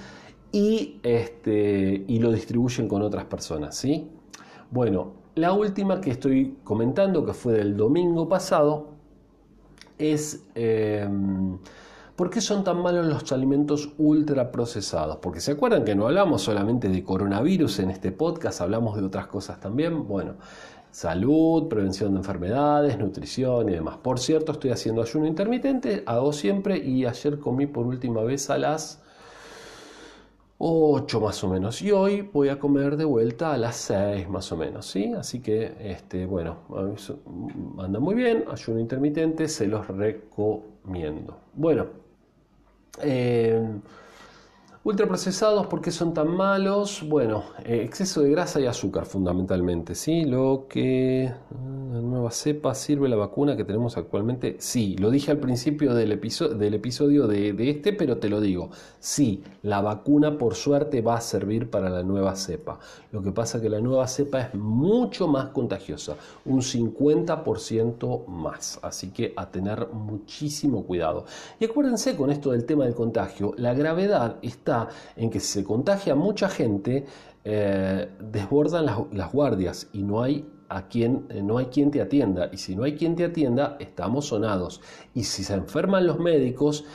[0.51, 3.75] Y, este, y lo distribuyen con otras personas.
[3.75, 4.09] ¿sí?
[4.71, 8.94] Bueno, la última que estoy comentando, que fue del domingo pasado,
[9.97, 11.07] es eh,
[12.15, 15.17] ¿por qué son tan malos los alimentos ultraprocesados?
[15.17, 19.27] Porque se acuerdan que no hablamos solamente de coronavirus en este podcast, hablamos de otras
[19.27, 20.07] cosas también.
[20.07, 20.35] Bueno,
[20.91, 23.97] salud, prevención de enfermedades, nutrición y demás.
[23.97, 28.57] Por cierto, estoy haciendo ayuno intermitente, hago siempre y ayer comí por última vez a
[28.57, 29.01] las
[30.57, 31.81] 8 más o menos.
[31.81, 35.13] Y hoy voy a comer de vuelta a las 6 más o menos, ¿sí?
[35.13, 36.57] Así que, este, bueno,
[37.77, 41.37] anda muy bien, ayuno intermitente, se los recomiendo.
[41.53, 41.87] Bueno,
[43.01, 43.61] eh,
[44.85, 47.03] Ultraprocesados, ¿por qué son tan malos?
[47.07, 50.25] Bueno, eh, exceso de grasa y azúcar fundamentalmente, ¿sí?
[50.25, 51.33] Lo que
[51.91, 56.11] la nueva cepa sirve la vacuna que tenemos actualmente, sí, lo dije al principio del
[56.11, 58.69] episodio de, de, este, pero te lo digo,
[58.99, 62.77] sí, la vacuna por suerte va a servir para la nueva cepa.
[63.11, 68.79] Lo que pasa es que la nueva cepa es mucho más contagiosa, un 50% más,
[68.83, 71.25] así que a tener muchísimo cuidado.
[71.59, 74.74] Y acuérdense con esto del tema del contagio, la gravedad está
[75.15, 77.05] en que se contagia mucha gente,
[77.43, 82.49] eh, desbordan las, guardias y no hay a quien eh, no hay quien te atienda.
[82.51, 84.81] Y si no hay quien te atienda estamos sonados.
[85.13, 86.85] Y si se enferman los médicos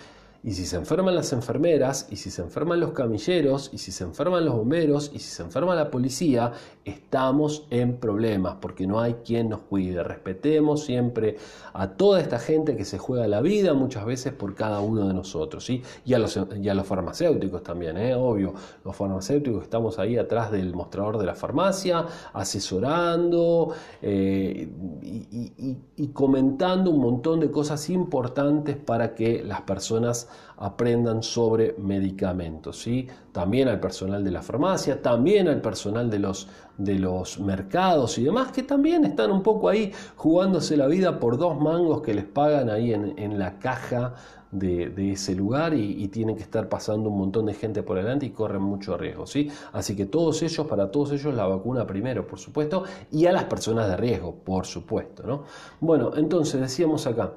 [0.43, 4.05] y si se enferman las enfermeras, y si se enferman los camilleros, y si se
[4.05, 9.17] enferman los bomberos, y si se enferma la policía, estamos en problemas porque no hay
[9.25, 10.03] quien nos cuide.
[10.03, 11.37] Respetemos siempre
[11.75, 15.13] a toda esta gente que se juega la vida muchas veces por cada uno de
[15.13, 15.69] nosotros.
[15.69, 15.83] Y,
[16.15, 18.15] a los, los farmacéuticos también, ¿eh?
[18.15, 18.55] obvio.
[18.83, 24.71] Los farmacéuticos estamos ahí atrás del mostrador de la farmacia, asesorando eh,
[25.03, 32.79] y, y comentando un montón de cosas importantes para que las personas aprendan sobre medicamentos.
[32.79, 33.09] ¿sí?
[33.33, 38.25] También al personal de la farmacia, también al personal de los, de los mercados y
[38.25, 42.25] demás, que también están un poco ahí jugándose la vida por dos mangos que les
[42.25, 44.15] pagan ahí en, la caja
[44.51, 48.31] de, ese lugar y, tienen que estar pasando un montón de gente por delante y
[48.31, 49.27] corren mucho riesgo.
[49.27, 49.51] ¿sí?
[49.73, 53.45] Así que todos ellos, para todos ellos la vacuna primero, por supuesto, y a las
[53.45, 55.23] personas de riesgo, por supuesto.
[55.23, 55.45] ¿no?
[55.81, 57.33] Bueno, entonces decíamos acá,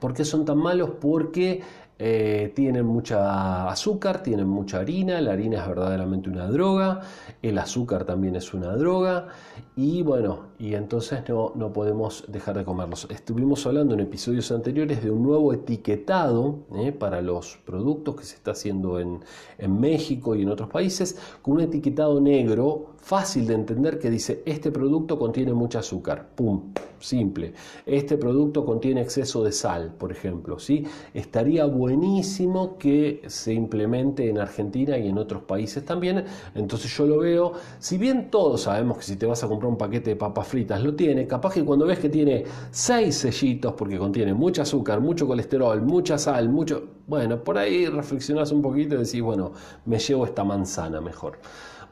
[0.00, 0.90] ¿por qué son tan malos?
[1.00, 1.62] Porque
[1.98, 7.00] eh, tienen mucha azúcar, tienen mucha harina, la harina es verdaderamente una droga,
[7.42, 9.26] el azúcar también es una droga
[9.74, 13.06] y bueno, y entonces no, no podemos dejar de comerlos.
[13.10, 18.36] Estuvimos hablando en episodios anteriores de un nuevo etiquetado eh, para los productos que se
[18.36, 19.20] está haciendo en,
[19.58, 24.42] en México y en otros países, con un etiquetado negro fácil de entender que dice
[24.44, 27.54] este producto contiene mucho azúcar, pum, simple.
[27.86, 30.84] Este producto contiene exceso de sal, por ejemplo, ¿sí?
[31.14, 36.24] Estaría buenísimo que se implemente en Argentina y en otros países también.
[36.54, 39.78] Entonces yo lo veo, si bien todos sabemos que si te vas a comprar un
[39.78, 43.98] paquete de papas fritas lo tiene, capaz que cuando ves que tiene seis sellitos porque
[43.98, 48.98] contiene mucho azúcar, mucho colesterol, mucha sal, mucho, bueno, por ahí reflexionás un poquito y
[48.98, 49.52] decís, bueno,
[49.86, 51.38] me llevo esta manzana mejor.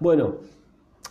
[0.01, 0.37] Bueno,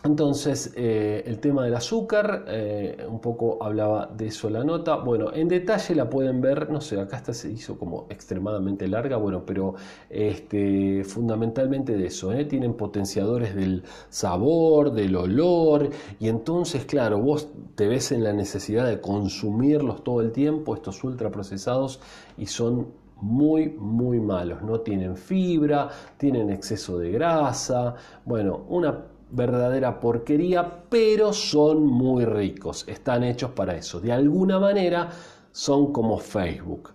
[0.05, 4.97] entonces, eh, el tema del azúcar, eh, un poco hablaba de eso la nota.
[4.97, 9.17] Bueno, en detalle la pueden ver, no sé, acá esta se hizo como extremadamente larga,
[9.17, 9.73] bueno, pero
[10.09, 12.45] este, fundamentalmente de eso, ¿eh?
[12.45, 15.89] tienen potenciadores del sabor, del olor,
[16.19, 21.03] y entonces, claro, vos te ves en la necesidad de consumirlos todo el tiempo, estos
[21.03, 21.99] ultraprocesados,
[22.37, 22.87] y son
[23.21, 24.61] muy, muy malos.
[24.61, 32.85] No tienen fibra, tienen exceso de grasa, bueno, una verdadera porquería, pero son muy ricos,
[32.87, 33.99] están hechos para eso.
[33.99, 35.09] De alguna manera
[35.51, 36.91] son como Facebook,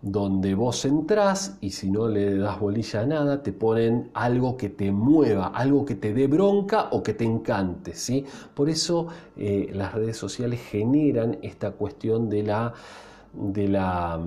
[0.00, 4.68] donde vos entrás y si no le das bolilla a nada, te ponen algo que
[4.68, 7.94] te mueva, algo que te dé bronca o que te encante.
[7.94, 8.24] ¿sí?
[8.54, 12.74] Por eso eh, las redes sociales generan esta cuestión de la,
[13.32, 14.20] de la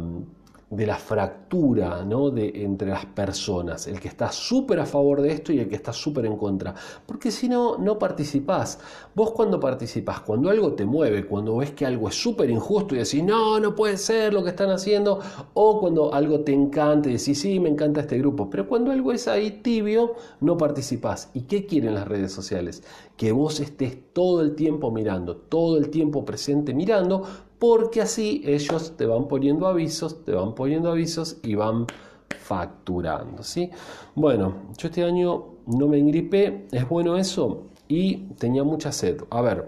[0.76, 2.30] de la fractura ¿no?
[2.30, 5.76] de, entre las personas, el que está súper a favor de esto y el que
[5.76, 6.74] está súper en contra.
[7.06, 8.80] Porque si no, no participás.
[9.14, 13.00] Vos cuando participás, cuando algo te mueve, cuando ves que algo es súper injusto y
[13.00, 15.20] decís, no, no puede ser lo que están haciendo,
[15.54, 19.12] o cuando algo te encanta y decís, sí, me encanta este grupo, pero cuando algo
[19.12, 21.30] es ahí tibio, no participás.
[21.34, 22.84] ¿Y qué quieren las redes sociales?
[23.18, 27.24] Que vos estés todo el tiempo mirando, todo el tiempo presente mirando,
[27.60, 31.88] porque así ellos te van poniendo avisos, te van poniendo avisos y van
[32.38, 33.70] facturando, ¿sí?
[34.14, 39.22] Bueno, yo este año no me engripé, es bueno eso, y tenía mucha sed.
[39.30, 39.68] A ver,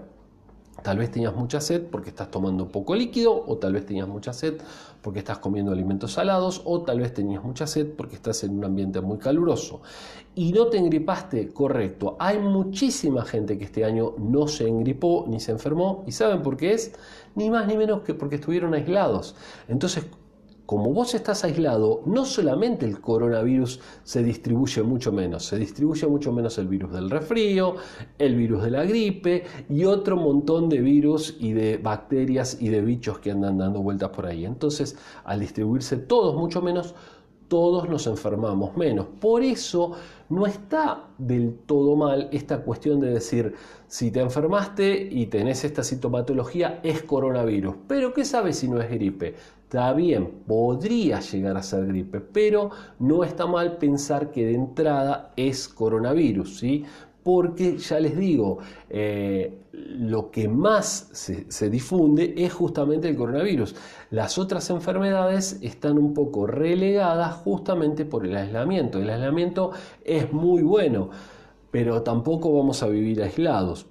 [0.82, 4.32] tal vez tenías mucha sed porque estás tomando poco líquido, o tal vez tenías mucha
[4.32, 4.60] sed
[5.02, 8.64] porque estás comiendo alimentos salados, o tal vez tenías mucha sed porque estás en un
[8.64, 9.80] ambiente muy caluroso.
[10.34, 12.16] Y no te engripaste, correcto.
[12.20, 16.56] Hay muchísima gente que este año no se engripó ni se enfermó, y ¿saben por
[16.56, 16.92] qué es?
[17.34, 19.36] Ni más ni menos que porque estuvieron aislados.
[19.68, 20.06] Entonces,
[20.68, 26.30] como vos estás aislado, no solamente el coronavirus se distribuye mucho menos, se distribuye mucho
[26.30, 27.76] menos el virus del resfrío,
[28.18, 32.82] el virus de la gripe y otro montón de virus y de bacterias y de
[32.82, 34.44] bichos que andan dando vueltas por ahí.
[34.44, 36.94] Entonces, al distribuirse todos mucho menos,
[37.48, 39.06] todos nos enfermamos menos.
[39.20, 39.92] Por eso
[40.28, 43.54] no está del todo mal esta cuestión de decir,
[43.86, 47.74] si te enfermaste y tenés esta sintomatología, es coronavirus.
[47.88, 49.34] Pero ¿qué sabes si no es gripe?
[49.64, 55.32] Está bien, podría llegar a ser gripe, pero no está mal pensar que de entrada
[55.36, 56.84] es coronavirus, ¿sí?
[57.22, 58.58] Porque ya les digo,
[58.88, 63.74] eh, lo que más se, difunde es justamente el coronavirus.
[64.10, 68.98] Las otras enfermedades están un poco relegadas justamente por el aislamiento.
[68.98, 69.72] El aislamiento
[70.04, 71.10] es muy bueno,
[71.70, 73.86] pero tampoco vamos a vivir aislados.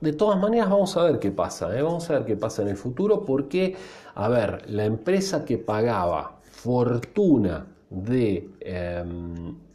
[0.00, 1.76] De todas maneras, vamos a ver qué pasa.
[1.76, 1.82] ¿eh?
[1.82, 3.76] Vamos a ver qué pasa en el futuro porque,
[4.14, 8.48] a ver, la empresa que pagaba fortuna de...
[8.60, 9.67] Em,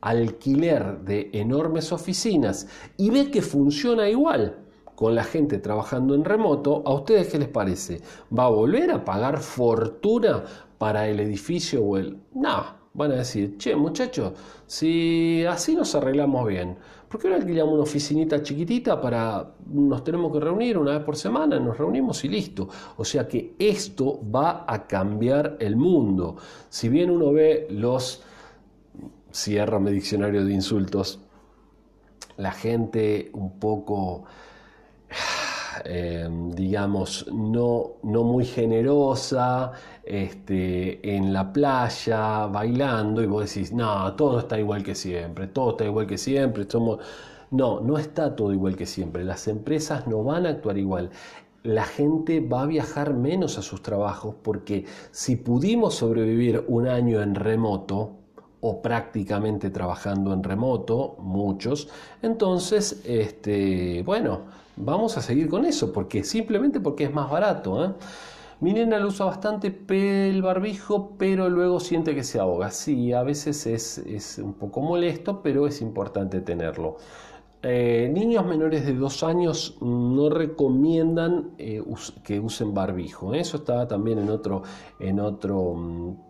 [0.00, 4.56] alquiler de enormes oficinas y ve que funciona igual
[4.94, 8.02] con la gente trabajando en remoto, ¿a ustedes qué les parece?
[8.36, 10.44] ¿Va a volver a pagar fortuna
[10.76, 12.18] para el edificio o el...
[12.34, 14.32] No, van a decir, che muchachos,
[14.66, 16.76] si así nos arreglamos bien,
[17.08, 21.16] ¿por qué no alquilamos una oficinita chiquitita para nos tenemos que reunir una vez por
[21.16, 22.68] semana, nos reunimos y listo?
[22.96, 26.36] O sea que esto va a cambiar el mundo.
[26.68, 28.22] Si bien uno ve los
[29.32, 31.20] cierra mi diccionario de insultos,
[32.36, 34.24] la gente un poco,
[35.84, 39.72] em, digamos, no, no, muy generosa,
[40.04, 45.70] este, en la playa, bailando, y vos decís, no, todo está igual que siempre, todo
[45.72, 46.66] está igual que siempre.
[47.50, 51.10] No, no está todo igual que siempre, las empresas no van a actuar igual
[51.62, 57.20] la gente va a viajar menos a sus trabajos porque si pudimos sobrevivir un año
[57.20, 58.19] en remoto,
[58.60, 61.88] o prácticamente trabajando en remoto, muchos.
[62.22, 64.42] Entonces, este, bueno,
[64.76, 67.84] vamos a seguir con eso, porque simplemente porque es más barato.
[67.84, 67.92] ¿eh?
[68.60, 72.70] Mi nena lo usa bastante el barbijo, pero luego siente que se ahoga.
[72.70, 76.96] Sí, a veces es, un poco molesto, pero es importante tenerlo.
[77.62, 81.82] Eh, niños menores de dos años no recomiendan eh,
[82.22, 83.34] que usen barbijo.
[83.34, 84.62] Eso estaba también en otro,
[84.98, 86.29] en otro mm,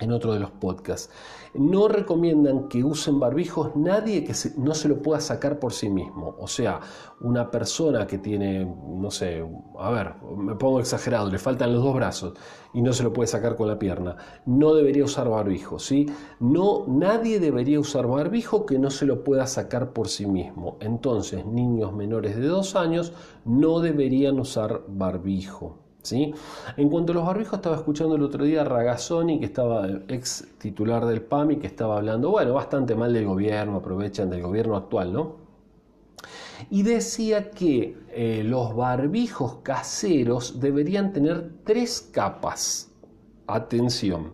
[0.00, 1.10] en otro de los podcasts.
[1.54, 6.36] No recomiendan que usen barbijos nadie que no se lo pueda sacar por sí mismo.
[6.38, 6.80] O sea,
[7.20, 9.44] una persona que tiene, no sé,
[9.78, 12.34] a ver, me pongo exagerado, le faltan los dos brazos
[12.74, 16.06] y no se lo puede sacar con la pierna, no debería usar barbijo, ¿sí?
[16.38, 20.76] No, nadie debería usar barbijo que no se lo pueda sacar por sí mismo.
[20.80, 23.12] Entonces, niños menores de dos años
[23.44, 25.87] no deberían usar barbijo.
[26.12, 30.46] En cuanto a los barbijos, estaba escuchando el otro día a Ragazzoni, que estaba ex
[30.58, 35.12] titular del PAMI, que estaba hablando, bueno, bastante mal del gobierno, aprovechan del gobierno actual,
[35.12, 35.48] ¿no?
[36.70, 42.90] Y decía que eh, los barbijos caseros deberían tener tres capas.
[43.46, 44.32] Atención.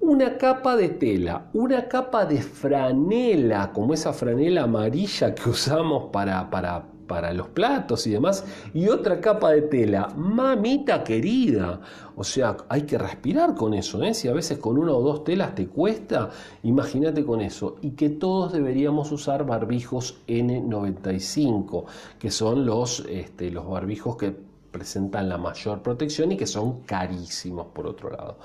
[0.00, 6.48] Una capa de tela, una capa de franela, como esa franela amarilla que usamos para,
[6.50, 8.42] para para los platos y demás,
[8.72, 10.08] y otra capa de tela.
[10.16, 11.78] Mamita querida.
[12.16, 14.14] O sea, hay que respirar con eso, ¿eh?
[14.14, 16.30] Si a veces con una o dos telas te cuesta,
[16.62, 17.76] imagínate con eso.
[17.82, 21.84] Y que todos deberíamos usar barbijos N95,
[22.18, 24.34] que son los, este, los barbijos que
[24.72, 28.38] presentan la mayor protección y que son carísimos por otro lado.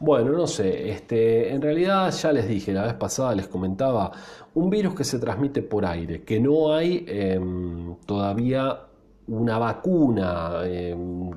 [0.00, 4.12] Bueno, no sé, este, en realidad ya les dije, la vez pasada les comentaba,
[4.54, 8.86] un virus que se transmite por aire, que no hay em, todavía
[9.26, 11.30] una vacuna em,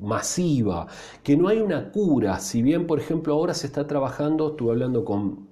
[0.00, 0.86] masiva,
[1.22, 5.04] que no hay una cura, si bien por ejemplo ahora se está trabajando, estuve hablando
[5.04, 5.48] con,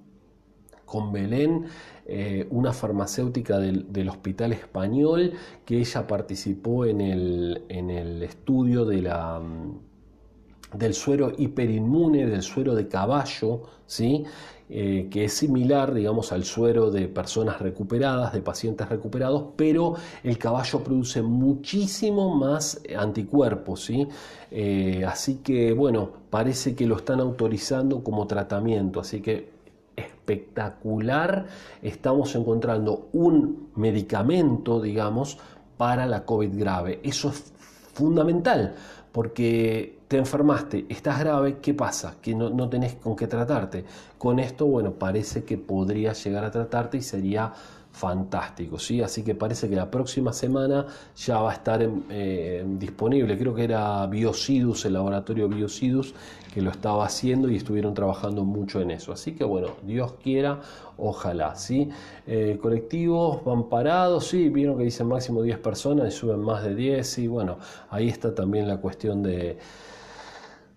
[0.85, 1.65] con Belén,
[2.07, 5.33] eh, una farmacéutica del, Hospital Español,
[5.65, 12.43] que ella participó en el, en el estudio de la, mm, del suero hiperinmune, del
[12.43, 14.23] suero de caballo, ¿sí?
[14.67, 19.93] Eh, que es similar, digamos, al suero de personas recuperadas, de pacientes recuperados, pero
[20.23, 24.07] el caballo produce muchísimo más anticuerpos, ¿sí?
[24.51, 29.54] Eh, así que, bueno, parece que lo están autorizando como tratamiento, así que
[29.95, 31.45] espectacular,
[31.81, 35.37] estamos encontrando un medicamento, digamos,
[35.77, 36.99] para la COVID grave.
[37.03, 37.53] Eso es
[37.93, 38.75] fundamental,
[39.11, 42.15] porque te enfermaste, estás grave, ¿qué pasa?
[42.21, 43.85] Que no, no tenés con qué tratarte.
[44.17, 47.51] Con esto, bueno, parece que podría llegar a tratarte y sería
[47.95, 49.01] fantástico, ¿sí?
[49.01, 50.85] Así que parece que la próxima semana
[51.15, 51.79] ya va a estar
[52.09, 53.37] eh, disponible.
[53.37, 56.13] Creo que era Biocidus, el laboratorio Biocidus,
[56.53, 59.13] que lo estaba haciendo y estuvieron trabajando mucho en eso.
[59.13, 60.59] Así que bueno, Dios quiera,
[60.97, 61.89] ojalá, ¿sí?
[62.27, 66.75] Eh, colectivos van parados, sí, vieron que dicen máximo 10 personas y suben más de
[66.75, 67.57] 10, y bueno,
[67.89, 69.57] ahí está también la cuestión de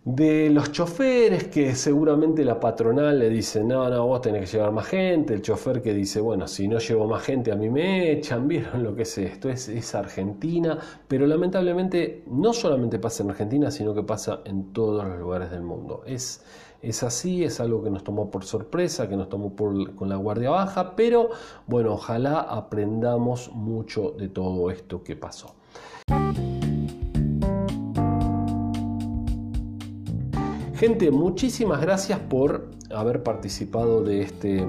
[0.05, 4.73] de los choferes que seguramente la patronal le dice, no, no, vos tenés que llevar
[4.73, 8.13] más gente, el chofer que dice, bueno, si no llevo más gente a mí me
[8.13, 13.31] echan, vieron lo que es esto, es, es Argentina, pero lamentablemente no solamente pasa en
[13.31, 16.03] Argentina, sino que pasa en todos los lugares del mundo.
[16.07, 16.43] Es,
[16.81, 20.51] es así, es algo que nos tomó por sorpresa, que nos tomó con la guardia
[20.51, 21.31] baja, pero
[21.67, 25.55] bueno, ojalá aprendamos mucho de todo esto que pasó.
[30.79, 34.65] Gente, muchísimas gracias por haber participado de este,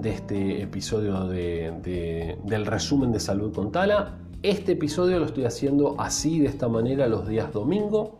[0.00, 4.16] de este episodio del resumen de salud con Tala.
[4.42, 8.16] Este episodio lo estoy haciendo así, de esta manera, los días domingo,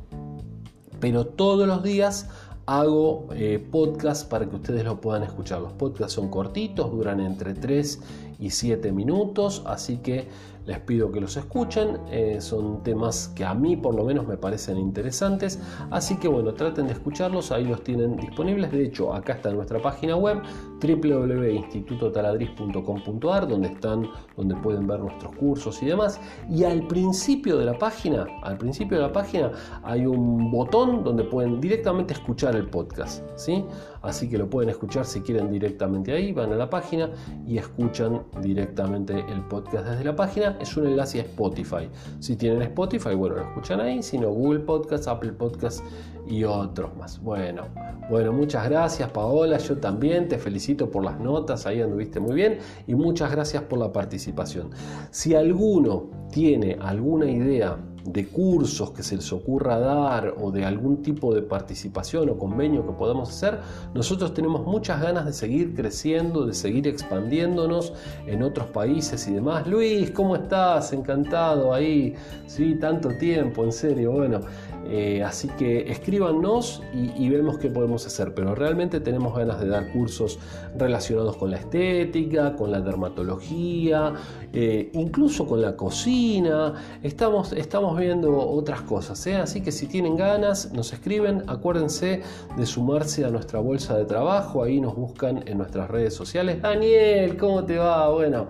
[1.00, 2.28] pero todos los días
[2.66, 5.62] hago eh, podcast para que ustedes lo puedan escuchar.
[5.62, 8.02] Los podcasts son cortitos, duran entre 3
[8.38, 10.28] y 7 minutos, así que
[10.66, 14.36] les pido que los escuchen, eh, son temas que a mí por lo menos me
[14.36, 15.60] parecen interesantes,
[15.90, 19.80] así que bueno, traten de escucharlos, ahí los tienen disponibles, de hecho acá está nuestra
[19.80, 20.42] página web
[20.80, 27.78] www.institutotaladriz.com.ar donde están, donde pueden ver nuestros cursos y demás, y al principio de la
[27.78, 29.52] página, al principio de la página
[29.84, 33.64] hay un botón donde pueden directamente escuchar el podcast, ¿sí?
[34.02, 37.10] Así que lo pueden escuchar si quieren directamente ahí, van a la página
[37.44, 41.88] y escuchan directamente el podcast desde la página es un enlace a Spotify.
[42.20, 45.84] Si tienen Spotify, bueno, lo escuchan ahí, sino Google Podcast, Apple Podcast
[46.26, 47.22] y otros más.
[47.22, 47.64] Bueno,
[48.10, 52.58] bueno, muchas gracias Paola, yo también te felicito por las notas, ahí anduviste muy bien
[52.86, 54.70] y muchas gracias por la participación.
[55.10, 61.02] Si alguno tiene alguna idea de cursos que se les ocurra dar o de algún
[61.02, 63.58] tipo de participación o convenio que podamos hacer,
[63.94, 67.92] nosotros tenemos muchas ganas de seguir creciendo, de seguir expandiéndonos
[68.26, 69.66] en otros países y demás.
[69.66, 70.92] Luis, ¿cómo estás?
[70.92, 72.14] Encantado ahí.
[72.46, 74.12] Sí, tanto tiempo, en serio.
[74.12, 74.40] Bueno,
[74.88, 78.34] eh, así que escríbanos y, vemos qué podemos hacer.
[78.34, 80.38] Pero realmente tenemos ganas de dar cursos
[80.76, 84.14] relacionados con la estética, con la dermatología,
[84.58, 86.72] eh, incluso con la cocina.
[87.02, 89.26] Estamos, estamos viendo otras cosas.
[89.26, 89.36] ¿eh?
[89.36, 91.42] Así que si tienen ganas, nos escriben.
[91.46, 92.22] Acuérdense
[92.56, 94.62] de sumarse a nuestra bolsa de trabajo.
[94.62, 96.62] Ahí nos buscan en nuestras redes sociales.
[96.62, 98.08] Daniel, ¿cómo te va?
[98.08, 98.46] Bueno.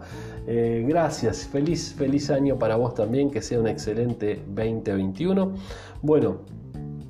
[0.46, 5.54] gracias, feliz, feliz año para vos también, que sea un excelente 2021.
[6.02, 6.36] Bueno,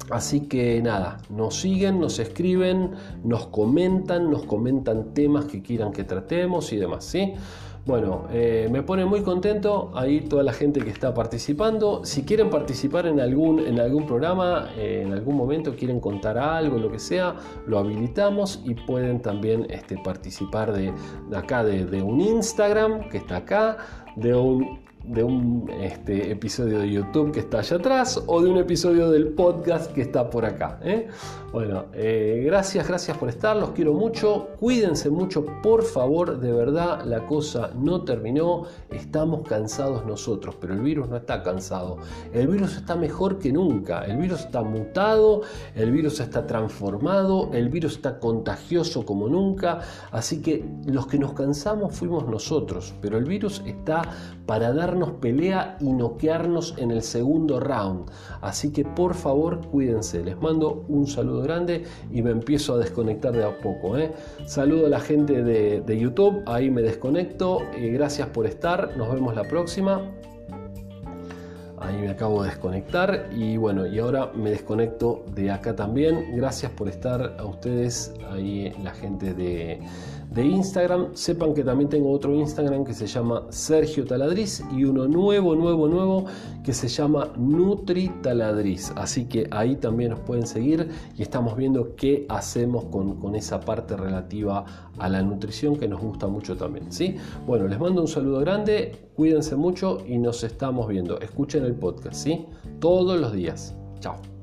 [0.08, 2.92] Así que nada, nos siguen, nos escriben,
[3.24, 7.34] nos comentan, nos comentan temas que quieran que tratemos y demás, ¿sí?
[7.86, 12.04] Bueno, eh, me pone muy contento ahí toda la gente que está participando.
[12.04, 16.78] Si quieren participar en algún, en algún programa, eh, en algún momento quieren contar algo,
[16.78, 20.92] lo que sea, lo habilitamos y pueden también este, participar de,
[21.32, 23.76] acá, de un Instagram que está acá,
[24.16, 28.58] de un de un este, episodio de YouTube que está allá atrás o de un
[28.58, 30.80] episodio del podcast que está por acá.
[30.82, 31.08] ¿eh?
[31.52, 37.04] Bueno, eh, gracias, gracias por estar, los quiero mucho, cuídense mucho, por favor, de verdad,
[37.04, 41.98] la cosa no terminó, estamos cansados nosotros, pero el virus no está cansado,
[42.32, 45.42] el virus está mejor que nunca, el virus está mutado,
[45.74, 49.80] el virus está transformado, el virus está contagioso como nunca,
[50.10, 54.02] así que los que nos cansamos fuimos nosotros, pero el virus está
[54.46, 58.10] para dar pelea y noquearnos en el segundo round.
[58.40, 60.22] Así que por favor cuídense.
[60.24, 63.96] Les mando un saludo grande y me empiezo a desconectar de a poco.
[63.96, 64.12] ¿eh?
[64.46, 66.42] Saludo a la gente de, YouTube.
[66.46, 67.60] Ahí me desconecto.
[67.74, 68.96] Eh, gracias por estar.
[68.96, 70.02] Nos vemos la próxima.
[71.78, 76.34] Ahí me acabo de desconectar y bueno, y ahora me desconecto de acá también.
[76.34, 79.80] Gracias por estar a ustedes, ahí la gente de,
[80.30, 81.14] de Instagram.
[81.14, 85.88] Sepan que también tengo otro Instagram que se llama Sergio Taladriz y uno nuevo, nuevo,
[85.88, 86.24] nuevo
[86.64, 88.92] que se llama Nutri Taladriz.
[88.96, 93.60] Así que ahí también nos pueden seguir y estamos viendo qué hacemos con, con esa
[93.60, 94.64] parte relativa
[94.98, 96.92] a la nutrición que nos gusta mucho también.
[96.92, 97.16] ¿sí?
[97.46, 101.20] Bueno, les mando un saludo grande, cuídense mucho y nos estamos viendo.
[101.20, 102.46] Escuchen el podcast, ¿sí?
[102.80, 103.74] Todos los días.
[104.00, 104.35] Chao.